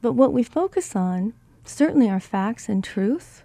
But 0.00 0.12
what 0.12 0.32
we 0.32 0.42
focus 0.42 0.94
on 0.94 1.34
certainly 1.64 2.08
are 2.08 2.20
facts 2.20 2.68
and 2.68 2.84
truth, 2.84 3.42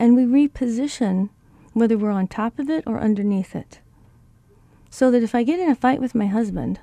and 0.00 0.16
we 0.16 0.48
reposition 0.48 1.28
whether 1.74 1.96
we're 1.96 2.10
on 2.10 2.26
top 2.26 2.58
of 2.58 2.68
it 2.68 2.82
or 2.86 2.98
underneath 2.98 3.54
it. 3.54 3.78
So 4.88 5.10
that 5.12 5.22
if 5.22 5.34
I 5.36 5.44
get 5.44 5.60
in 5.60 5.70
a 5.70 5.76
fight 5.76 6.00
with 6.00 6.16
my 6.16 6.26
husband, 6.26 6.80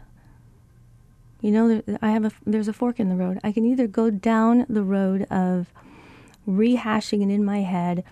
you 1.41 1.51
know, 1.51 1.81
I 2.01 2.11
have 2.11 2.23
a 2.23 2.31
there's 2.45 2.69
a 2.69 2.73
fork 2.73 2.99
in 2.99 3.09
the 3.09 3.15
road. 3.15 3.39
I 3.43 3.51
can 3.51 3.65
either 3.65 3.87
go 3.87 4.09
down 4.09 4.65
the 4.69 4.83
road 4.83 5.23
of 5.23 5.73
rehashing 6.47 7.21
it 7.21 7.33
in 7.33 7.43
my 7.43 7.59
head, 7.59 8.03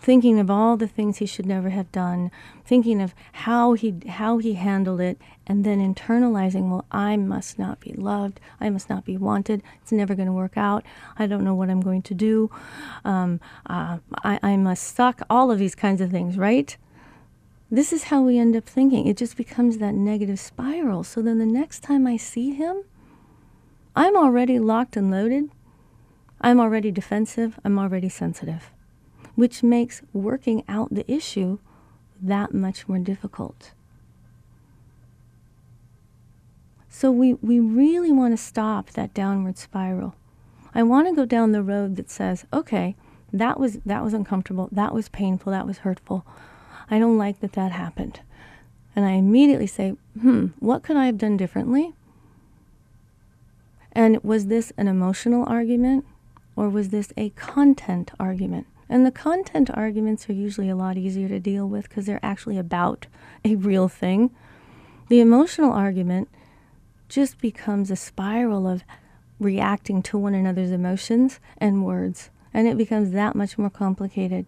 thinking 0.00 0.38
of 0.38 0.50
all 0.50 0.76
the 0.76 0.88
things 0.88 1.18
he 1.18 1.26
should 1.26 1.46
never 1.46 1.70
have 1.70 1.90
done, 1.92 2.30
thinking 2.64 3.00
of 3.00 3.14
how 3.32 3.74
he 3.74 3.94
how 4.08 4.38
he 4.38 4.54
handled 4.54 5.00
it, 5.00 5.20
and 5.46 5.64
then 5.64 5.78
internalizing, 5.94 6.70
well, 6.70 6.84
I 6.90 7.16
must 7.16 7.58
not 7.58 7.80
be 7.80 7.92
loved, 7.92 8.40
I 8.60 8.70
must 8.70 8.88
not 8.88 9.04
be 9.04 9.16
wanted. 9.16 9.62
It's 9.82 9.92
never 9.92 10.14
going 10.14 10.26
to 10.26 10.32
work 10.32 10.56
out. 10.56 10.84
I 11.18 11.26
don't 11.26 11.44
know 11.44 11.54
what 11.54 11.70
I'm 11.70 11.80
going 11.80 12.02
to 12.02 12.14
do. 12.14 12.50
Um, 13.04 13.40
uh, 13.66 13.98
I, 14.24 14.38
I 14.42 14.56
must 14.56 14.94
suck. 14.94 15.22
All 15.28 15.50
of 15.50 15.58
these 15.58 15.74
kinds 15.74 16.00
of 16.00 16.10
things, 16.10 16.38
right? 16.38 16.76
This 17.70 17.92
is 17.92 18.04
how 18.04 18.22
we 18.22 18.38
end 18.38 18.56
up 18.56 18.64
thinking. 18.64 19.06
It 19.06 19.16
just 19.18 19.36
becomes 19.36 19.76
that 19.78 19.92
negative 19.94 20.40
spiral. 20.40 21.04
So 21.04 21.20
then 21.20 21.38
the 21.38 21.46
next 21.46 21.82
time 21.82 22.06
I 22.06 22.16
see 22.16 22.52
him, 22.52 22.84
I'm 23.94 24.16
already 24.16 24.58
locked 24.58 24.96
and 24.96 25.10
loaded. 25.10 25.50
I'm 26.40 26.60
already 26.60 26.90
defensive. 26.90 27.58
I'm 27.64 27.78
already 27.78 28.08
sensitive, 28.08 28.70
which 29.38 29.62
makes 29.62 30.02
working 30.12 30.64
out 30.66 30.92
the 30.92 31.08
issue 31.08 31.60
that 32.20 32.52
much 32.52 32.88
more 32.88 32.98
difficult. 32.98 33.70
So 36.88 37.12
we, 37.12 37.34
we 37.34 37.60
really 37.60 38.10
want 38.10 38.32
to 38.32 38.36
stop 38.36 38.90
that 38.90 39.14
downward 39.14 39.56
spiral. 39.56 40.16
I 40.74 40.82
want 40.82 41.06
to 41.06 41.14
go 41.14 41.24
down 41.24 41.52
the 41.52 41.62
road 41.62 41.94
that 41.94 42.10
says, 42.10 42.46
okay, 42.52 42.96
that 43.32 43.60
was 43.60 43.78
that 43.86 44.02
was 44.02 44.12
uncomfortable, 44.12 44.68
that 44.72 44.92
was 44.92 45.08
painful, 45.08 45.52
that 45.52 45.68
was 45.68 45.78
hurtful. 45.78 46.26
I 46.90 46.98
don't 46.98 47.16
like 47.16 47.38
that 47.38 47.52
that 47.52 47.70
happened. 47.70 48.18
And 48.96 49.04
I 49.04 49.12
immediately 49.12 49.68
say, 49.68 49.90
hmm, 50.20 50.46
what 50.58 50.82
could 50.82 50.96
I 50.96 51.06
have 51.06 51.16
done 51.16 51.36
differently? 51.36 51.94
And 53.92 54.20
was 54.24 54.46
this 54.46 54.72
an 54.76 54.88
emotional 54.88 55.44
argument 55.46 56.06
or 56.56 56.68
was 56.68 56.88
this 56.88 57.12
a 57.16 57.30
content 57.30 58.10
argument? 58.18 58.66
And 58.88 59.04
the 59.04 59.10
content 59.10 59.70
arguments 59.72 60.28
are 60.28 60.34
usually 60.34 60.68
a 60.68 60.76
lot 60.76 60.96
easier 60.96 61.28
to 61.28 61.38
deal 61.38 61.68
with 61.68 61.88
because 61.88 62.06
they're 62.06 62.20
actually 62.22 62.58
about 62.58 63.06
a 63.44 63.56
real 63.56 63.88
thing. 63.88 64.30
The 65.08 65.20
emotional 65.20 65.72
argument 65.72 66.28
just 67.08 67.40
becomes 67.40 67.90
a 67.90 67.96
spiral 67.96 68.66
of 68.66 68.82
reacting 69.38 70.02
to 70.02 70.18
one 70.18 70.34
another's 70.34 70.70
emotions 70.70 71.40
and 71.58 71.84
words, 71.84 72.30
and 72.52 72.66
it 72.66 72.76
becomes 72.76 73.12
that 73.12 73.36
much 73.36 73.56
more 73.58 73.70
complicated. 73.70 74.46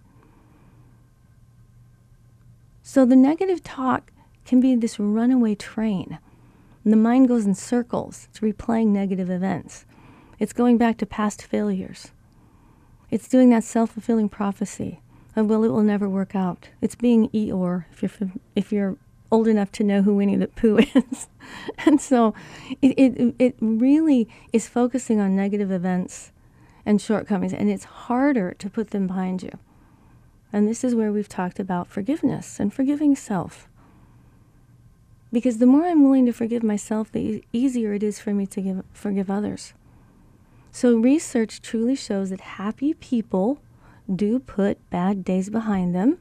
So 2.83 3.05
the 3.05 3.17
negative 3.17 3.63
talk 3.63 4.13
can 4.45 4.61
be 4.61 4.75
this 4.75 4.99
runaway 4.99 5.55
train. 5.55 6.19
And 6.83 6.93
the 6.93 6.97
mind 6.97 7.29
goes 7.29 7.47
in 7.47 7.55
circles. 7.55 8.27
It's 8.31 8.41
replaying 8.41 8.89
negative 8.89 9.31
events. 9.31 9.85
It's 10.39 10.53
going 10.53 10.79
back 10.79 10.97
to 10.99 11.07
past 11.07 11.43
failures. 11.43 12.11
It's 13.11 13.29
doing 13.29 13.51
that 13.51 13.65
self 13.65 13.93
fulfilling 13.93 14.29
prophecy 14.29 15.01
of, 15.37 15.49
well, 15.49 15.65
it 15.65 15.69
will 15.69 15.83
never 15.83 16.09
work 16.09 16.35
out. 16.35 16.69
It's 16.81 16.95
being 16.95 17.29
Eeyore, 17.31 17.87
if 17.93 18.03
you're, 18.03 18.31
if 18.57 18.73
you're 18.73 18.97
old 19.31 19.47
enough 19.49 19.71
to 19.73 19.85
know 19.85 20.03
who 20.03 20.15
Winnie 20.15 20.37
the 20.37 20.49
Pooh 20.49 20.79
is. 20.95 21.29
and 21.79 22.01
so 22.01 22.35
it, 22.83 22.95
it, 22.99 23.35
it 23.39 23.57
really 23.61 24.29
is 24.53 24.69
focusing 24.69 25.21
on 25.21 25.37
negative 25.37 25.71
events 25.71 26.33
and 26.87 27.01
shortcomings, 27.01 27.53
and 27.53 27.71
it's 27.71 27.85
harder 27.85 28.55
to 28.55 28.71
put 28.71 28.91
them 28.91 29.07
behind 29.07 29.43
you. 29.43 29.59
And 30.53 30.67
this 30.67 30.83
is 30.83 30.95
where 30.95 31.13
we've 31.13 31.29
talked 31.29 31.61
about 31.61 31.89
forgiveness 31.89 32.59
and 32.59 32.73
forgiving 32.73 33.15
self. 33.15 33.69
Because 35.33 35.59
the 35.59 35.67
more 35.67 35.85
I'm 35.85 36.03
willing 36.03 36.27
to 36.27 36.33
forgive 36.33 36.65
myself, 36.65 37.13
the 37.13 37.45
easier 37.53 37.93
it 37.93 38.03
is 38.03 38.19
for 38.19 38.35
me 38.35 38.47
to 38.49 38.61
give, 38.61 38.85
forgive 38.93 39.31
others. 39.31 39.75
So, 40.73 40.97
research 40.97 41.61
truly 41.61 41.97
shows 41.97 42.31
that 42.31 42.41
happy 42.41 42.95
people 42.95 43.61
do 44.15 44.39
put 44.39 44.89
bad 44.91 45.25
days 45.25 45.51
behind 45.51 45.95
them 45.95 46.19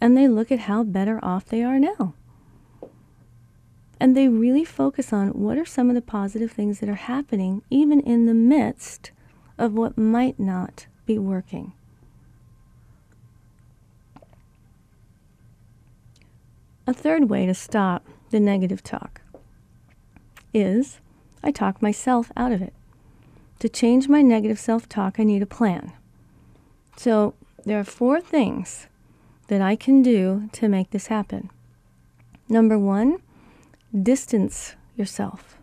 and 0.00 0.16
they 0.16 0.28
look 0.28 0.52
at 0.52 0.60
how 0.60 0.84
better 0.84 1.18
off 1.24 1.46
they 1.46 1.62
are 1.62 1.78
now. 1.78 2.14
And 4.00 4.16
they 4.16 4.28
really 4.28 4.64
focus 4.64 5.12
on 5.12 5.30
what 5.30 5.58
are 5.58 5.64
some 5.64 5.88
of 5.88 5.96
the 5.96 6.02
positive 6.02 6.52
things 6.52 6.78
that 6.78 6.88
are 6.88 6.94
happening, 6.94 7.62
even 7.68 8.00
in 8.00 8.26
the 8.26 8.34
midst 8.34 9.10
of 9.58 9.74
what 9.74 9.98
might 9.98 10.38
not 10.38 10.86
be 11.04 11.18
working. 11.18 11.72
A 16.86 16.94
third 16.94 17.28
way 17.28 17.44
to 17.44 17.54
stop 17.54 18.06
the 18.30 18.40
negative 18.40 18.82
talk 18.82 19.20
is 20.54 21.00
I 21.42 21.50
talk 21.50 21.82
myself 21.82 22.30
out 22.36 22.52
of 22.52 22.62
it. 22.62 22.72
To 23.60 23.68
change 23.68 24.08
my 24.08 24.22
negative 24.22 24.58
self 24.58 24.88
talk, 24.88 25.18
I 25.18 25.24
need 25.24 25.42
a 25.42 25.46
plan. 25.46 25.92
So 26.96 27.34
there 27.64 27.78
are 27.78 27.84
four 27.84 28.20
things 28.20 28.86
that 29.48 29.60
I 29.60 29.74
can 29.74 30.02
do 30.02 30.48
to 30.52 30.68
make 30.68 30.90
this 30.90 31.08
happen. 31.08 31.50
Number 32.48 32.78
one, 32.78 33.18
distance 34.02 34.76
yourself. 34.96 35.56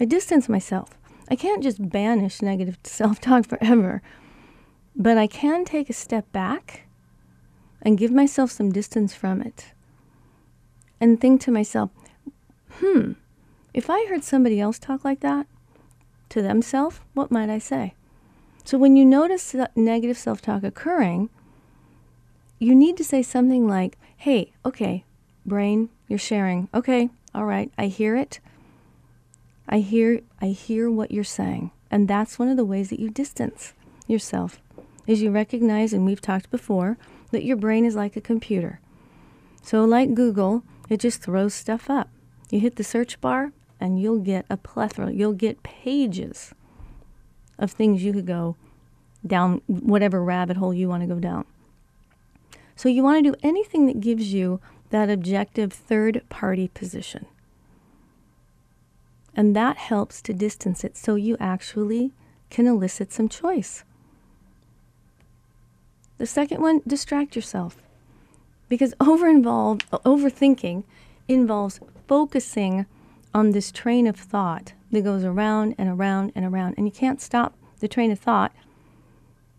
I 0.00 0.06
distance 0.06 0.48
myself. 0.48 0.90
I 1.28 1.36
can't 1.36 1.62
just 1.62 1.90
banish 1.90 2.40
negative 2.40 2.78
self 2.84 3.20
talk 3.20 3.46
forever, 3.46 4.00
but 4.94 5.18
I 5.18 5.26
can 5.26 5.64
take 5.64 5.90
a 5.90 5.94
step 5.94 6.30
back 6.32 6.84
and 7.82 7.98
give 7.98 8.12
myself 8.12 8.50
some 8.50 8.72
distance 8.72 9.14
from 9.14 9.42
it 9.42 9.72
and 11.00 11.20
think 11.20 11.42
to 11.42 11.50
myself, 11.50 11.90
hmm, 12.80 13.12
if 13.74 13.90
I 13.90 14.06
heard 14.06 14.24
somebody 14.24 14.58
else 14.58 14.78
talk 14.78 15.04
like 15.04 15.20
that 15.20 15.46
to 16.30 16.42
themselves, 16.42 17.00
what 17.14 17.30
might 17.30 17.50
I 17.50 17.58
say? 17.58 17.94
So 18.64 18.78
when 18.78 18.96
you 18.96 19.04
notice 19.04 19.54
negative 19.76 20.18
self 20.18 20.42
talk 20.42 20.62
occurring, 20.64 21.30
you 22.58 22.74
need 22.74 22.96
to 22.96 23.04
say 23.04 23.22
something 23.22 23.68
like, 23.68 23.96
hey, 24.16 24.52
okay, 24.64 25.04
brain, 25.44 25.88
you're 26.08 26.18
sharing. 26.18 26.68
Okay, 26.74 27.10
all 27.34 27.44
right, 27.44 27.70
I 27.78 27.86
hear 27.86 28.16
it. 28.16 28.40
I 29.68 29.78
hear 29.78 30.20
I 30.40 30.46
hear 30.46 30.90
what 30.90 31.10
you're 31.10 31.24
saying. 31.24 31.70
And 31.90 32.08
that's 32.08 32.38
one 32.38 32.48
of 32.48 32.56
the 32.56 32.64
ways 32.64 32.90
that 32.90 33.00
you 33.00 33.10
distance 33.10 33.72
yourself. 34.06 34.60
Is 35.06 35.22
you 35.22 35.30
recognize 35.30 35.92
and 35.92 36.04
we've 36.04 36.20
talked 36.20 36.50
before 36.50 36.98
that 37.30 37.44
your 37.44 37.56
brain 37.56 37.84
is 37.84 37.94
like 37.94 38.16
a 38.16 38.20
computer. 38.20 38.80
So 39.62 39.84
like 39.84 40.14
Google, 40.14 40.64
it 40.88 40.98
just 40.98 41.22
throws 41.22 41.54
stuff 41.54 41.90
up. 41.90 42.08
You 42.50 42.60
hit 42.60 42.76
the 42.76 42.84
search 42.84 43.20
bar 43.20 43.52
and 43.80 44.00
you'll 44.00 44.20
get 44.20 44.46
a 44.48 44.56
plethora. 44.56 45.12
You'll 45.12 45.32
get 45.32 45.62
pages 45.62 46.54
of 47.58 47.72
things 47.72 48.02
you 48.02 48.12
could 48.12 48.26
go 48.26 48.56
down 49.26 49.60
whatever 49.66 50.22
rabbit 50.22 50.56
hole 50.56 50.72
you 50.72 50.88
want 50.88 51.02
to 51.02 51.06
go 51.06 51.18
down. 51.18 51.44
So 52.74 52.88
you 52.88 53.02
want 53.02 53.24
to 53.24 53.30
do 53.32 53.36
anything 53.42 53.86
that 53.86 54.00
gives 54.00 54.32
you 54.32 54.60
that 54.90 55.10
objective 55.10 55.72
third 55.72 56.22
party 56.28 56.68
position. 56.68 57.26
And 59.34 59.54
that 59.56 59.76
helps 59.76 60.22
to 60.22 60.32
distance 60.32 60.84
it 60.84 60.96
so 60.96 61.14
you 61.14 61.36
actually 61.40 62.12
can 62.50 62.66
elicit 62.66 63.12
some 63.12 63.28
choice. 63.28 63.84
The 66.18 66.26
second 66.26 66.62
one, 66.62 66.80
distract 66.86 67.36
yourself. 67.36 67.76
Because 68.68 68.94
over 69.00 69.28
involved 69.28 69.88
overthinking 69.90 70.84
involves 71.28 71.80
focusing 72.06 72.86
on 73.36 73.50
this 73.50 73.70
train 73.70 74.06
of 74.06 74.16
thought 74.16 74.72
that 74.90 75.04
goes 75.04 75.22
around 75.22 75.74
and 75.76 75.90
around 75.90 76.32
and 76.34 76.46
around 76.46 76.74
and 76.78 76.86
you 76.86 76.90
can't 76.90 77.20
stop 77.20 77.54
the 77.80 77.86
train 77.86 78.10
of 78.10 78.18
thought 78.18 78.50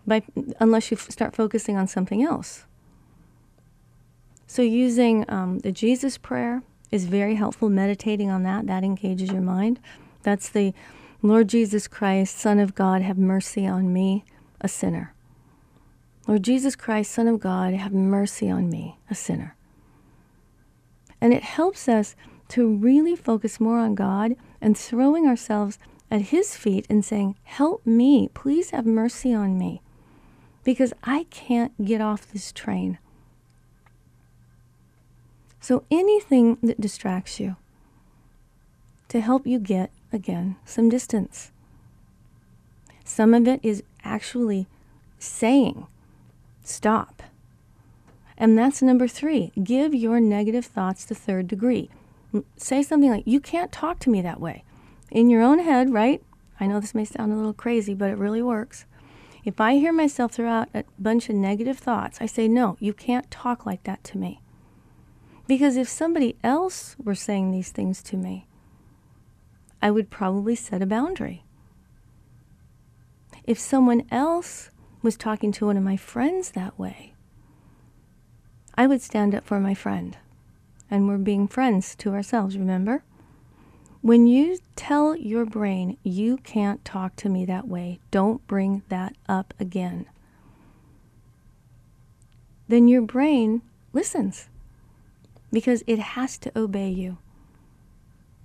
by 0.08 0.24
unless 0.60 0.90
you 0.90 0.98
f- 0.98 1.12
start 1.12 1.36
focusing 1.36 1.78
on 1.78 1.88
something 1.88 2.24
else. 2.24 2.66
So, 4.48 4.64
using 4.64 5.30
um, 5.30 5.60
the 5.60 5.72
Jesus 5.72 6.18
prayer 6.18 6.64
is 6.90 7.06
very 7.06 7.36
helpful. 7.36 7.70
Meditating 7.70 8.32
on 8.32 8.42
that, 8.44 8.66
that 8.66 8.84
engages 8.84 9.32
your 9.32 9.42
mind. 9.42 9.80
That's 10.24 10.50
the 10.50 10.74
Lord 11.22 11.48
Jesus 11.48 11.88
Christ, 11.88 12.36
Son 12.36 12.58
of 12.58 12.74
God, 12.74 13.04
have 13.04 13.20
mercy 13.20 13.68
on 13.68 13.94
me, 13.94 14.26
a 14.60 14.68
sinner. 14.68 15.14
Lord 16.26 16.42
Jesus 16.42 16.76
Christ, 16.76 17.12
Son 17.12 17.28
of 17.28 17.40
God, 17.40 17.76
have 17.76 17.94
mercy 17.94 18.50
on 18.50 18.72
me, 18.72 18.98
a 19.08 19.14
sinner. 19.14 19.56
And 21.22 21.32
it 21.32 21.44
helps 21.44 21.88
us 21.88 22.16
to 22.50 22.68
really 22.68 23.16
focus 23.16 23.60
more 23.60 23.80
on 23.80 23.96
God 23.96 24.36
and 24.62 24.78
throwing 24.78 25.28
ourselves 25.28 25.78
at 26.10 26.22
His 26.34 26.56
feet 26.56 26.86
and 26.90 27.04
saying, 27.04 27.36
Help 27.44 27.86
me, 27.86 28.30
please 28.34 28.70
have 28.70 28.86
mercy 28.86 29.34
on 29.34 29.58
me, 29.58 29.82
because 30.64 30.94
I 31.04 31.26
can't 31.30 31.86
get 31.86 32.02
off 32.02 32.32
this 32.32 32.52
train. 32.52 33.00
So 35.60 35.84
anything 35.92 36.58
that 36.64 36.80
distracts 36.80 37.40
you 37.40 37.58
to 39.10 39.22
help 39.22 39.46
you 39.46 39.60
get, 39.60 39.92
again, 40.14 40.56
some 40.66 40.90
distance. 40.90 41.52
Some 43.04 43.34
of 43.34 43.48
it 43.48 43.60
is 43.64 43.84
actually 44.04 44.68
saying, 45.20 45.88
stop. 46.64 47.24
And 48.38 48.58
that's 48.58 48.82
number 48.82 49.08
three. 49.08 49.52
Give 49.64 49.96
your 49.96 50.20
negative 50.20 50.66
thoughts 50.66 51.06
the 51.06 51.16
third 51.16 51.48
degree. 51.48 51.90
Say 52.58 52.84
something 52.84 53.10
like, 53.10 53.24
You 53.26 53.40
can't 53.40 53.72
talk 53.72 54.00
to 54.00 54.10
me 54.10 54.22
that 54.22 54.40
way. 54.40 54.64
In 55.12 55.30
your 55.30 55.42
own 55.42 55.60
head, 55.60 55.92
right? 55.92 56.22
I 56.60 56.68
know 56.68 56.80
this 56.80 56.96
may 56.96 57.06
sound 57.06 57.32
a 57.32 57.36
little 57.36 57.54
crazy, 57.54 57.94
but 57.94 58.10
it 58.10 58.18
really 58.18 58.42
works. 58.42 58.86
If 59.46 59.62
I 59.62 59.76
hear 59.76 59.94
myself 59.94 60.34
throw 60.34 60.50
out 60.50 60.70
a 60.74 60.84
bunch 61.00 61.30
of 61.30 61.36
negative 61.36 61.78
thoughts, 61.78 62.18
I 62.20 62.26
say, 62.26 62.48
No, 62.48 62.78
you 62.80 62.94
can't 62.94 63.32
talk 63.32 63.66
like 63.66 63.84
that 63.84 64.04
to 64.06 64.18
me. 64.18 64.42
Because 65.48 65.78
if 65.78 65.88
somebody 65.88 66.36
else 66.44 66.96
were 67.02 67.16
saying 67.16 67.52
these 67.52 67.72
things 67.72 68.04
to 68.04 68.18
me, 68.18 68.48
I 69.82 69.92
would 69.92 70.10
probably 70.10 70.56
set 70.56 70.82
a 70.82 70.86
boundary. 70.86 71.46
If 73.46 73.58
someone 73.58 74.04
else 74.12 74.72
was 75.02 75.16
talking 75.16 75.54
to 75.54 75.68
one 75.68 75.78
of 75.78 75.84
my 75.84 75.96
friends 75.96 76.52
that 76.52 76.78
way, 76.78 77.14
I 78.76 78.88
would 78.88 79.02
stand 79.02 79.34
up 79.34 79.46
for 79.46 79.60
my 79.60 79.74
friend. 79.74 80.18
And 80.90 81.08
we're 81.08 81.18
being 81.18 81.48
friends 81.48 81.96
to 81.96 82.14
ourselves, 82.14 82.58
remember? 82.58 83.04
When 84.02 84.28
you 84.28 84.60
tell 84.76 85.16
your 85.16 85.46
brain, 85.46 85.98
you 86.04 86.38
can't 86.38 86.86
talk 86.86 87.16
to 87.18 87.30
me 87.30 87.46
that 87.46 87.68
way, 87.68 88.00
don't 88.12 88.46
bring 88.48 88.84
that 88.90 89.16
up 89.28 89.54
again, 89.60 90.06
then 92.68 92.88
your 92.88 93.02
brain 93.02 93.62
listens 93.94 94.50
because 95.52 95.84
it 95.88 96.00
has 96.00 96.38
to 96.40 96.58
obey 96.58 96.90
you. 96.90 97.18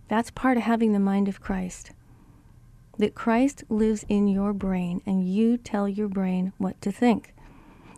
That's 0.08 0.30
part 0.30 0.56
of 0.56 0.62
having 0.62 0.92
the 0.92 1.00
mind 1.00 1.28
of 1.28 1.40
Christ. 1.40 1.92
That 2.98 3.14
Christ 3.14 3.64
lives 3.68 4.04
in 4.08 4.28
your 4.28 4.52
brain 4.52 5.02
and 5.06 5.28
you 5.28 5.56
tell 5.56 5.88
your 5.88 6.08
brain 6.08 6.52
what 6.58 6.80
to 6.82 6.92
think. 6.92 7.34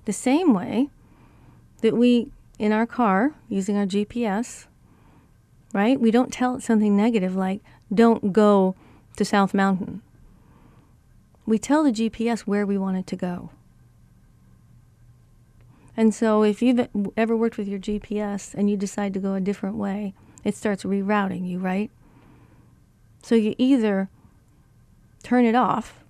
The 0.04 0.12
same 0.12 0.54
way 0.54 0.88
that 1.82 1.96
we, 1.96 2.30
in 2.58 2.72
our 2.72 2.86
car, 2.86 3.34
using 3.48 3.76
our 3.76 3.86
GPS, 3.86 4.66
right, 5.72 6.00
we 6.00 6.10
don't 6.10 6.32
tell 6.32 6.56
it 6.56 6.62
something 6.62 6.96
negative 6.96 7.34
like, 7.34 7.60
don't 7.92 8.32
go 8.32 8.74
to 9.16 9.24
South 9.24 9.54
Mountain. 9.54 10.02
We 11.46 11.58
tell 11.58 11.82
the 11.82 11.92
GPS 11.92 12.40
where 12.40 12.64
we 12.64 12.78
want 12.78 12.96
it 12.96 13.06
to 13.08 13.16
go. 13.16 13.50
And 15.96 16.14
so 16.14 16.42
if 16.42 16.62
you've 16.62 16.88
ever 17.16 17.36
worked 17.36 17.56
with 17.56 17.68
your 17.68 17.78
GPS 17.78 18.54
and 18.54 18.68
you 18.68 18.76
decide 18.76 19.14
to 19.14 19.20
go 19.20 19.34
a 19.34 19.40
different 19.40 19.76
way, 19.76 20.14
it 20.42 20.56
starts 20.56 20.84
rerouting 20.84 21.48
you, 21.48 21.58
right? 21.58 21.90
So 23.22 23.34
you 23.34 23.54
either 23.58 24.08
turn 25.22 25.44
it 25.44 25.54
off, 25.54 26.02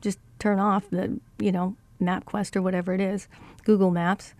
just 0.00 0.18
turn 0.38 0.58
off 0.58 0.88
the, 0.90 1.20
you 1.38 1.52
know, 1.52 1.76
MapQuest 2.00 2.56
or 2.56 2.62
whatever 2.62 2.94
it 2.94 3.00
is, 3.00 3.28
Google 3.64 3.90
Maps, 3.90 4.34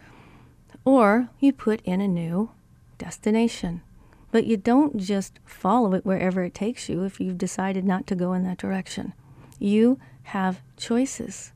or 0.86 1.28
you 1.40 1.52
put 1.52 1.82
in 1.82 2.00
a 2.00 2.08
new 2.08 2.48
destination. 2.96 3.82
But 4.30 4.46
you 4.46 4.56
don't 4.56 4.96
just 4.96 5.38
follow 5.44 5.92
it 5.94 6.06
wherever 6.06 6.44
it 6.44 6.54
takes 6.54 6.88
you 6.88 7.02
if 7.02 7.20
you've 7.20 7.36
decided 7.36 7.84
not 7.84 8.06
to 8.06 8.14
go 8.14 8.32
in 8.32 8.44
that 8.44 8.58
direction. 8.58 9.12
You 9.58 9.98
have 10.24 10.62
choices. 10.76 11.52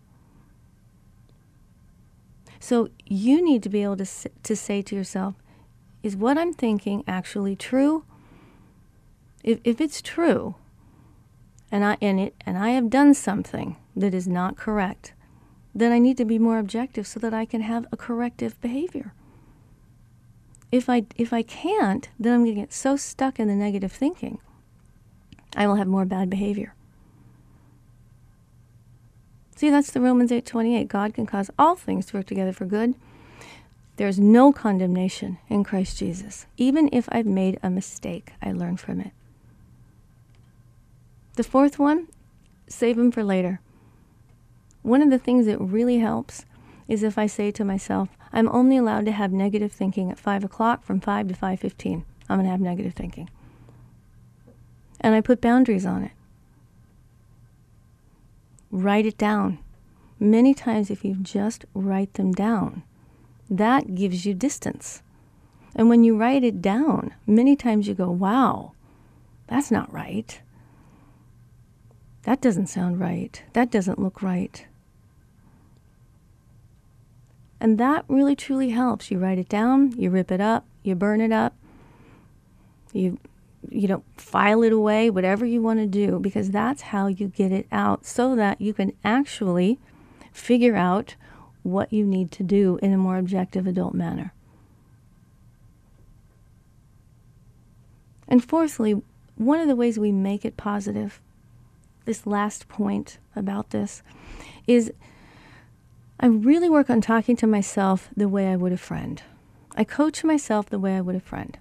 So 2.58 2.90
you 3.06 3.42
need 3.42 3.62
to 3.62 3.68
be 3.68 3.82
able 3.82 3.96
to, 3.98 4.06
to 4.42 4.56
say 4.56 4.82
to 4.82 4.96
yourself, 4.96 5.34
is 6.02 6.16
what 6.16 6.36
I'm 6.36 6.52
thinking 6.52 7.04
actually 7.06 7.56
true? 7.56 8.04
If, 9.44 9.60
if 9.64 9.80
it's 9.80 10.02
true, 10.02 10.56
and 11.70 11.84
I, 11.84 11.96
and, 12.00 12.18
it, 12.18 12.34
and 12.44 12.58
I 12.58 12.70
have 12.70 12.90
done 12.90 13.14
something 13.14 13.76
that 13.94 14.12
is 14.12 14.26
not 14.26 14.56
correct, 14.56 15.12
then 15.74 15.92
I 15.92 15.98
need 15.98 16.16
to 16.16 16.24
be 16.24 16.38
more 16.38 16.58
objective 16.58 17.06
so 17.06 17.20
that 17.20 17.32
I 17.32 17.44
can 17.44 17.60
have 17.60 17.86
a 17.92 17.96
corrective 17.96 18.60
behavior. 18.60 19.14
If 20.72 20.88
I, 20.88 21.04
if 21.16 21.32
I 21.32 21.42
can't, 21.42 22.08
then 22.18 22.32
I'm 22.32 22.44
going 22.44 22.54
to 22.54 22.60
get 22.60 22.72
so 22.72 22.96
stuck 22.96 23.40
in 23.40 23.48
the 23.48 23.54
negative 23.54 23.92
thinking, 23.92 24.38
I 25.56 25.66
will 25.66 25.74
have 25.74 25.88
more 25.88 26.04
bad 26.04 26.30
behavior. 26.30 26.74
See, 29.56 29.68
that's 29.68 29.90
the 29.90 30.00
Romans 30.00 30.30
8:28. 30.30 30.88
God 30.88 31.12
can 31.12 31.26
cause 31.26 31.50
all 31.58 31.76
things 31.76 32.06
to 32.06 32.16
work 32.16 32.26
together 32.26 32.52
for 32.52 32.64
good. 32.64 32.94
There's 33.96 34.18
no 34.18 34.52
condemnation 34.52 35.36
in 35.50 35.64
Christ 35.64 35.98
Jesus. 35.98 36.46
Even 36.56 36.88
if 36.92 37.08
I've 37.12 37.26
made 37.26 37.58
a 37.62 37.68
mistake, 37.68 38.32
I 38.40 38.52
learn 38.52 38.78
from 38.78 39.00
it. 39.00 39.10
The 41.34 41.44
fourth 41.44 41.78
one, 41.78 42.08
save 42.66 42.96
them 42.96 43.12
for 43.12 43.22
later. 43.22 43.60
One 44.82 45.02
of 45.02 45.10
the 45.10 45.18
things 45.18 45.44
that 45.44 45.58
really 45.58 45.98
helps 45.98 46.46
is 46.88 47.02
if 47.02 47.18
I 47.18 47.26
say 47.26 47.50
to 47.50 47.62
myself, 47.62 48.08
I'm 48.32 48.48
only 48.48 48.76
allowed 48.76 49.06
to 49.06 49.12
have 49.12 49.32
negative 49.32 49.72
thinking 49.72 50.10
at 50.10 50.18
5 50.18 50.44
o'clock 50.44 50.84
from 50.84 51.00
5 51.00 51.28
to 51.28 51.34
5.15. 51.34 52.04
I'm 52.28 52.36
going 52.36 52.44
to 52.44 52.50
have 52.50 52.60
negative 52.60 52.94
thinking. 52.94 53.28
And 55.00 55.14
I 55.14 55.20
put 55.20 55.40
boundaries 55.40 55.86
on 55.86 56.04
it. 56.04 56.12
Write 58.70 59.06
it 59.06 59.18
down. 59.18 59.58
Many 60.20 60.54
times, 60.54 60.90
if 60.90 61.04
you 61.04 61.14
just 61.14 61.64
write 61.74 62.14
them 62.14 62.32
down, 62.32 62.82
that 63.48 63.94
gives 63.94 64.26
you 64.26 64.34
distance. 64.34 65.02
And 65.74 65.88
when 65.88 66.04
you 66.04 66.16
write 66.16 66.44
it 66.44 66.60
down, 66.60 67.14
many 67.26 67.56
times 67.56 67.88
you 67.88 67.94
go, 67.94 68.10
wow, 68.10 68.72
that's 69.46 69.70
not 69.70 69.92
right. 69.92 70.40
That 72.24 72.40
doesn't 72.40 72.68
sound 72.68 73.00
right. 73.00 73.42
That 73.54 73.70
doesn't 73.70 73.98
look 73.98 74.22
right. 74.22 74.66
And 77.60 77.76
that 77.78 78.04
really 78.08 78.34
truly 78.34 78.70
helps. 78.70 79.10
You 79.10 79.18
write 79.18 79.38
it 79.38 79.48
down, 79.48 79.92
you 79.98 80.10
rip 80.10 80.32
it 80.32 80.40
up, 80.40 80.64
you 80.82 80.94
burn 80.94 81.20
it 81.20 81.32
up, 81.32 81.54
you 82.92 83.18
you 83.68 83.86
know, 83.86 84.02
file 84.16 84.62
it 84.62 84.72
away, 84.72 85.10
whatever 85.10 85.44
you 85.44 85.60
want 85.60 85.78
to 85.78 85.86
do, 85.86 86.18
because 86.18 86.50
that's 86.50 86.80
how 86.80 87.06
you 87.06 87.28
get 87.28 87.52
it 87.52 87.66
out 87.70 88.06
so 88.06 88.34
that 88.34 88.58
you 88.58 88.72
can 88.72 88.92
actually 89.04 89.78
figure 90.32 90.76
out 90.76 91.14
what 91.62 91.92
you 91.92 92.06
need 92.06 92.30
to 92.32 92.42
do 92.42 92.78
in 92.82 92.92
a 92.92 92.96
more 92.96 93.18
objective 93.18 93.66
adult 93.66 93.94
manner. 93.94 94.32
And 98.26 98.42
fourthly, 98.42 99.02
one 99.36 99.60
of 99.60 99.68
the 99.68 99.76
ways 99.76 99.98
we 99.98 100.12
make 100.12 100.44
it 100.44 100.56
positive, 100.56 101.20
this 102.06 102.26
last 102.26 102.68
point 102.68 103.18
about 103.36 103.70
this, 103.70 104.02
is 104.66 104.92
I 106.22 106.26
really 106.26 106.68
work 106.68 106.90
on 106.90 107.00
talking 107.00 107.34
to 107.36 107.46
myself 107.46 108.10
the 108.14 108.28
way 108.28 108.52
I 108.52 108.56
would 108.56 108.72
a 108.72 108.76
friend. 108.76 109.22
I 109.74 109.84
coach 109.84 110.22
myself 110.22 110.68
the 110.68 110.78
way 110.78 110.94
I 110.94 111.00
would 111.00 111.16
a 111.16 111.20
friend. 111.20 111.58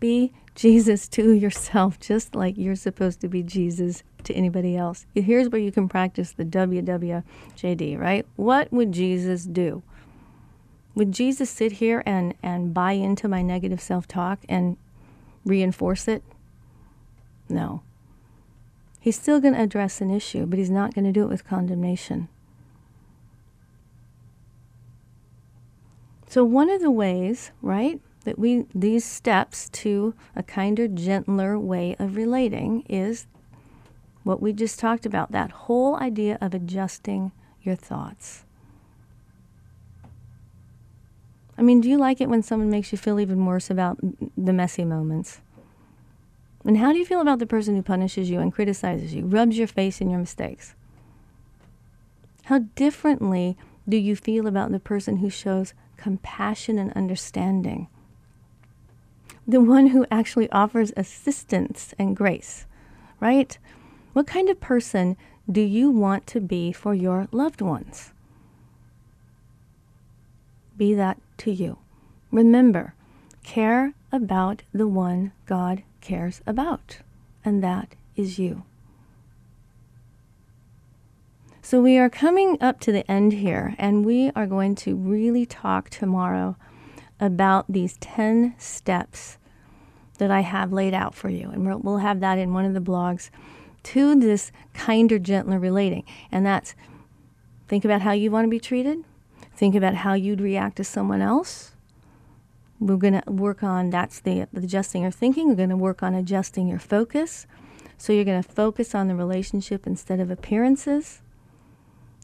Be 0.00 0.32
Jesus 0.56 1.06
to 1.10 1.30
yourself, 1.30 2.00
just 2.00 2.34
like 2.34 2.58
you're 2.58 2.74
supposed 2.74 3.20
to 3.20 3.28
be 3.28 3.44
Jesus 3.44 4.02
to 4.24 4.34
anybody 4.34 4.76
else. 4.76 5.06
Here's 5.14 5.48
where 5.48 5.60
you 5.60 5.70
can 5.70 5.88
practice 5.88 6.32
the 6.32 6.44
WWJD, 6.44 7.96
right? 7.96 8.26
What 8.34 8.72
would 8.72 8.90
Jesus 8.90 9.44
do? 9.44 9.84
Would 10.96 11.12
Jesus 11.12 11.48
sit 11.50 11.72
here 11.72 12.02
and, 12.04 12.34
and 12.42 12.74
buy 12.74 12.92
into 12.92 13.28
my 13.28 13.42
negative 13.42 13.80
self 13.80 14.08
talk 14.08 14.40
and 14.48 14.76
reinforce 15.44 16.08
it? 16.08 16.24
No. 17.48 17.82
He's 18.98 19.16
still 19.16 19.38
going 19.38 19.54
to 19.54 19.62
address 19.62 20.00
an 20.00 20.10
issue, 20.10 20.46
but 20.46 20.58
he's 20.58 20.68
not 20.68 20.94
going 20.94 21.04
to 21.04 21.12
do 21.12 21.22
it 21.22 21.28
with 21.28 21.46
condemnation. 21.46 22.28
So, 26.30 26.44
one 26.44 26.70
of 26.70 26.80
the 26.80 26.92
ways, 26.92 27.50
right, 27.60 28.00
that 28.22 28.38
we, 28.38 28.64
these 28.72 29.04
steps 29.04 29.68
to 29.70 30.14
a 30.36 30.44
kinder, 30.44 30.86
gentler 30.86 31.58
way 31.58 31.96
of 31.98 32.14
relating 32.14 32.82
is 32.88 33.26
what 34.22 34.40
we 34.40 34.52
just 34.52 34.78
talked 34.78 35.04
about 35.04 35.32
that 35.32 35.50
whole 35.50 35.96
idea 35.96 36.38
of 36.40 36.54
adjusting 36.54 37.32
your 37.62 37.74
thoughts. 37.74 38.44
I 41.58 41.62
mean, 41.62 41.80
do 41.80 41.88
you 41.88 41.98
like 41.98 42.20
it 42.20 42.28
when 42.28 42.44
someone 42.44 42.70
makes 42.70 42.92
you 42.92 42.98
feel 42.98 43.18
even 43.18 43.44
worse 43.44 43.68
about 43.68 43.98
the 44.38 44.52
messy 44.52 44.84
moments? 44.84 45.40
And 46.64 46.76
how 46.76 46.92
do 46.92 47.00
you 47.00 47.06
feel 47.06 47.20
about 47.20 47.40
the 47.40 47.46
person 47.46 47.74
who 47.74 47.82
punishes 47.82 48.30
you 48.30 48.38
and 48.38 48.52
criticizes 48.52 49.12
you, 49.12 49.24
rubs 49.24 49.58
your 49.58 49.66
face 49.66 50.00
in 50.00 50.08
your 50.08 50.20
mistakes? 50.20 50.76
How 52.44 52.60
differently 52.76 53.56
do 53.88 53.96
you 53.96 54.14
feel 54.14 54.46
about 54.46 54.70
the 54.70 54.78
person 54.78 55.16
who 55.16 55.28
shows 55.28 55.74
compassion 56.00 56.78
and 56.78 56.92
understanding. 56.94 57.86
The 59.46 59.60
one 59.60 59.88
who 59.88 60.06
actually 60.10 60.50
offers 60.50 60.92
assistance 60.96 61.94
and 61.98 62.16
grace, 62.16 62.64
right? 63.20 63.56
What 64.14 64.26
kind 64.26 64.48
of 64.48 64.60
person 64.60 65.16
do 65.50 65.60
you 65.60 65.90
want 65.90 66.26
to 66.28 66.40
be 66.40 66.72
for 66.72 66.94
your 66.94 67.28
loved 67.32 67.60
ones? 67.60 68.12
Be 70.76 70.94
that 70.94 71.20
to 71.38 71.50
you. 71.50 71.78
Remember, 72.30 72.94
care 73.42 73.92
about 74.10 74.62
the 74.72 74.88
one 74.88 75.32
God 75.46 75.82
cares 76.00 76.40
about, 76.46 76.98
and 77.44 77.62
that 77.62 77.94
is 78.16 78.38
you. 78.38 78.62
So 81.70 81.80
we 81.80 81.98
are 81.98 82.10
coming 82.10 82.58
up 82.60 82.80
to 82.80 82.90
the 82.90 83.08
end 83.08 83.32
here, 83.32 83.76
and 83.78 84.04
we 84.04 84.32
are 84.34 84.48
going 84.48 84.74
to 84.74 84.96
really 84.96 85.46
talk 85.46 85.88
tomorrow 85.88 86.56
about 87.20 87.66
these 87.70 87.96
10 87.98 88.56
steps 88.58 89.38
that 90.18 90.32
I 90.32 90.40
have 90.40 90.72
laid 90.72 90.94
out 90.94 91.14
for 91.14 91.28
you. 91.28 91.48
And 91.48 91.84
we'll 91.84 91.98
have 91.98 92.18
that 92.18 92.38
in 92.38 92.52
one 92.52 92.64
of 92.64 92.74
the 92.74 92.80
blogs 92.80 93.30
to 93.84 94.16
this 94.16 94.50
kinder, 94.74 95.20
gentler 95.20 95.60
relating. 95.60 96.02
And 96.32 96.44
that's 96.44 96.74
think 97.68 97.84
about 97.84 98.02
how 98.02 98.10
you 98.10 98.32
want 98.32 98.46
to 98.46 98.50
be 98.50 98.58
treated, 98.58 99.04
think 99.54 99.76
about 99.76 99.94
how 99.94 100.14
you'd 100.14 100.40
react 100.40 100.74
to 100.78 100.82
someone 100.82 101.22
else. 101.22 101.70
We're 102.80 102.96
going 102.96 103.22
to 103.22 103.30
work 103.30 103.62
on 103.62 103.90
that's 103.90 104.18
the, 104.18 104.48
adjusting 104.56 105.02
your 105.02 105.12
thinking. 105.12 105.46
We're 105.46 105.54
going 105.54 105.68
to 105.68 105.76
work 105.76 106.02
on 106.02 106.16
adjusting 106.16 106.66
your 106.66 106.80
focus. 106.80 107.46
So 107.96 108.12
you're 108.12 108.24
going 108.24 108.42
to 108.42 108.48
focus 108.48 108.92
on 108.92 109.06
the 109.06 109.14
relationship 109.14 109.86
instead 109.86 110.18
of 110.18 110.32
appearances. 110.32 111.22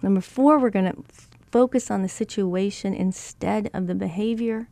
Number 0.02 0.20
four, 0.20 0.59
we're 0.59 0.70
going 0.70 0.92
to 0.92 1.02
focus 1.50 1.90
on 1.90 2.02
the 2.02 2.09
situation 2.09 2.94
instead 2.94 3.70
of 3.72 3.87
the 3.87 3.94
behavior. 3.94 4.68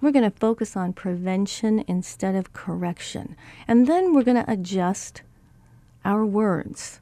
We're 0.00 0.12
going 0.12 0.30
to 0.30 0.38
focus 0.38 0.76
on 0.76 0.92
prevention 0.92 1.84
instead 1.88 2.34
of 2.34 2.52
correction. 2.52 3.36
And 3.66 3.86
then 3.86 4.14
we're 4.14 4.22
going 4.22 4.42
to 4.42 4.50
adjust 4.50 5.22
our 6.04 6.24
words. 6.24 7.00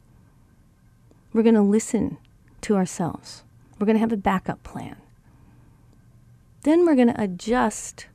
We're 1.32 1.42
going 1.42 1.54
to 1.56 1.62
listen 1.62 2.18
to 2.62 2.76
ourselves. 2.76 3.42
We're 3.78 3.86
going 3.86 3.96
to 3.96 4.00
have 4.00 4.12
a 4.12 4.16
backup 4.16 4.62
plan. 4.62 4.96
Then 6.62 6.86
we're 6.86 6.94
going 6.94 7.12
to 7.12 7.22
adjust 7.22 8.06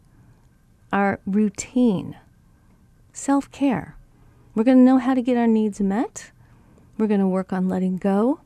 our 0.92 1.20
routine, 1.26 2.18
self 3.14 3.52
care. 3.52 3.96
We're 4.56 4.64
going 4.64 4.78
to 4.78 4.84
know 4.84 4.98
how 4.98 5.14
to 5.14 5.22
get 5.22 5.38
our 5.38 5.48
needs 5.48 5.80
met. 5.80 6.32
We're 6.98 7.08
going 7.08 7.20
to 7.20 7.28
work 7.28 7.54
on 7.54 7.70
letting 7.70 7.98
go. 7.98 8.40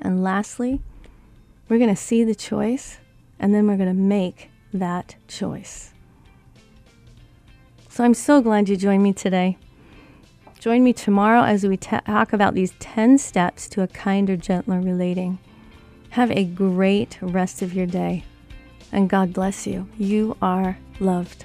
And 0.00 0.22
lastly, 0.22 0.80
we're 1.68 1.78
going 1.78 1.94
to 1.94 2.00
see 2.00 2.24
the 2.24 2.34
choice 2.34 2.98
and 3.38 3.54
then 3.54 3.66
we're 3.66 3.76
going 3.76 3.88
to 3.88 3.94
make 3.94 4.50
that 4.72 5.16
choice. 5.28 5.92
So 7.88 8.04
I'm 8.04 8.14
so 8.14 8.40
glad 8.40 8.68
you 8.68 8.76
joined 8.76 9.02
me 9.02 9.12
today. 9.12 9.56
Join 10.58 10.82
me 10.82 10.92
tomorrow 10.92 11.42
as 11.42 11.64
we 11.64 11.76
t- 11.76 11.96
talk 12.06 12.32
about 12.32 12.54
these 12.54 12.72
10 12.78 13.18
steps 13.18 13.68
to 13.70 13.82
a 13.82 13.86
kinder, 13.86 14.36
gentler 14.36 14.80
relating. 14.80 15.38
Have 16.10 16.30
a 16.30 16.44
great 16.44 17.18
rest 17.20 17.62
of 17.62 17.74
your 17.74 17.86
day, 17.86 18.24
and 18.90 19.08
God 19.08 19.32
bless 19.32 19.66
you. 19.66 19.88
You 19.98 20.36
are 20.40 20.78
loved. 20.98 21.44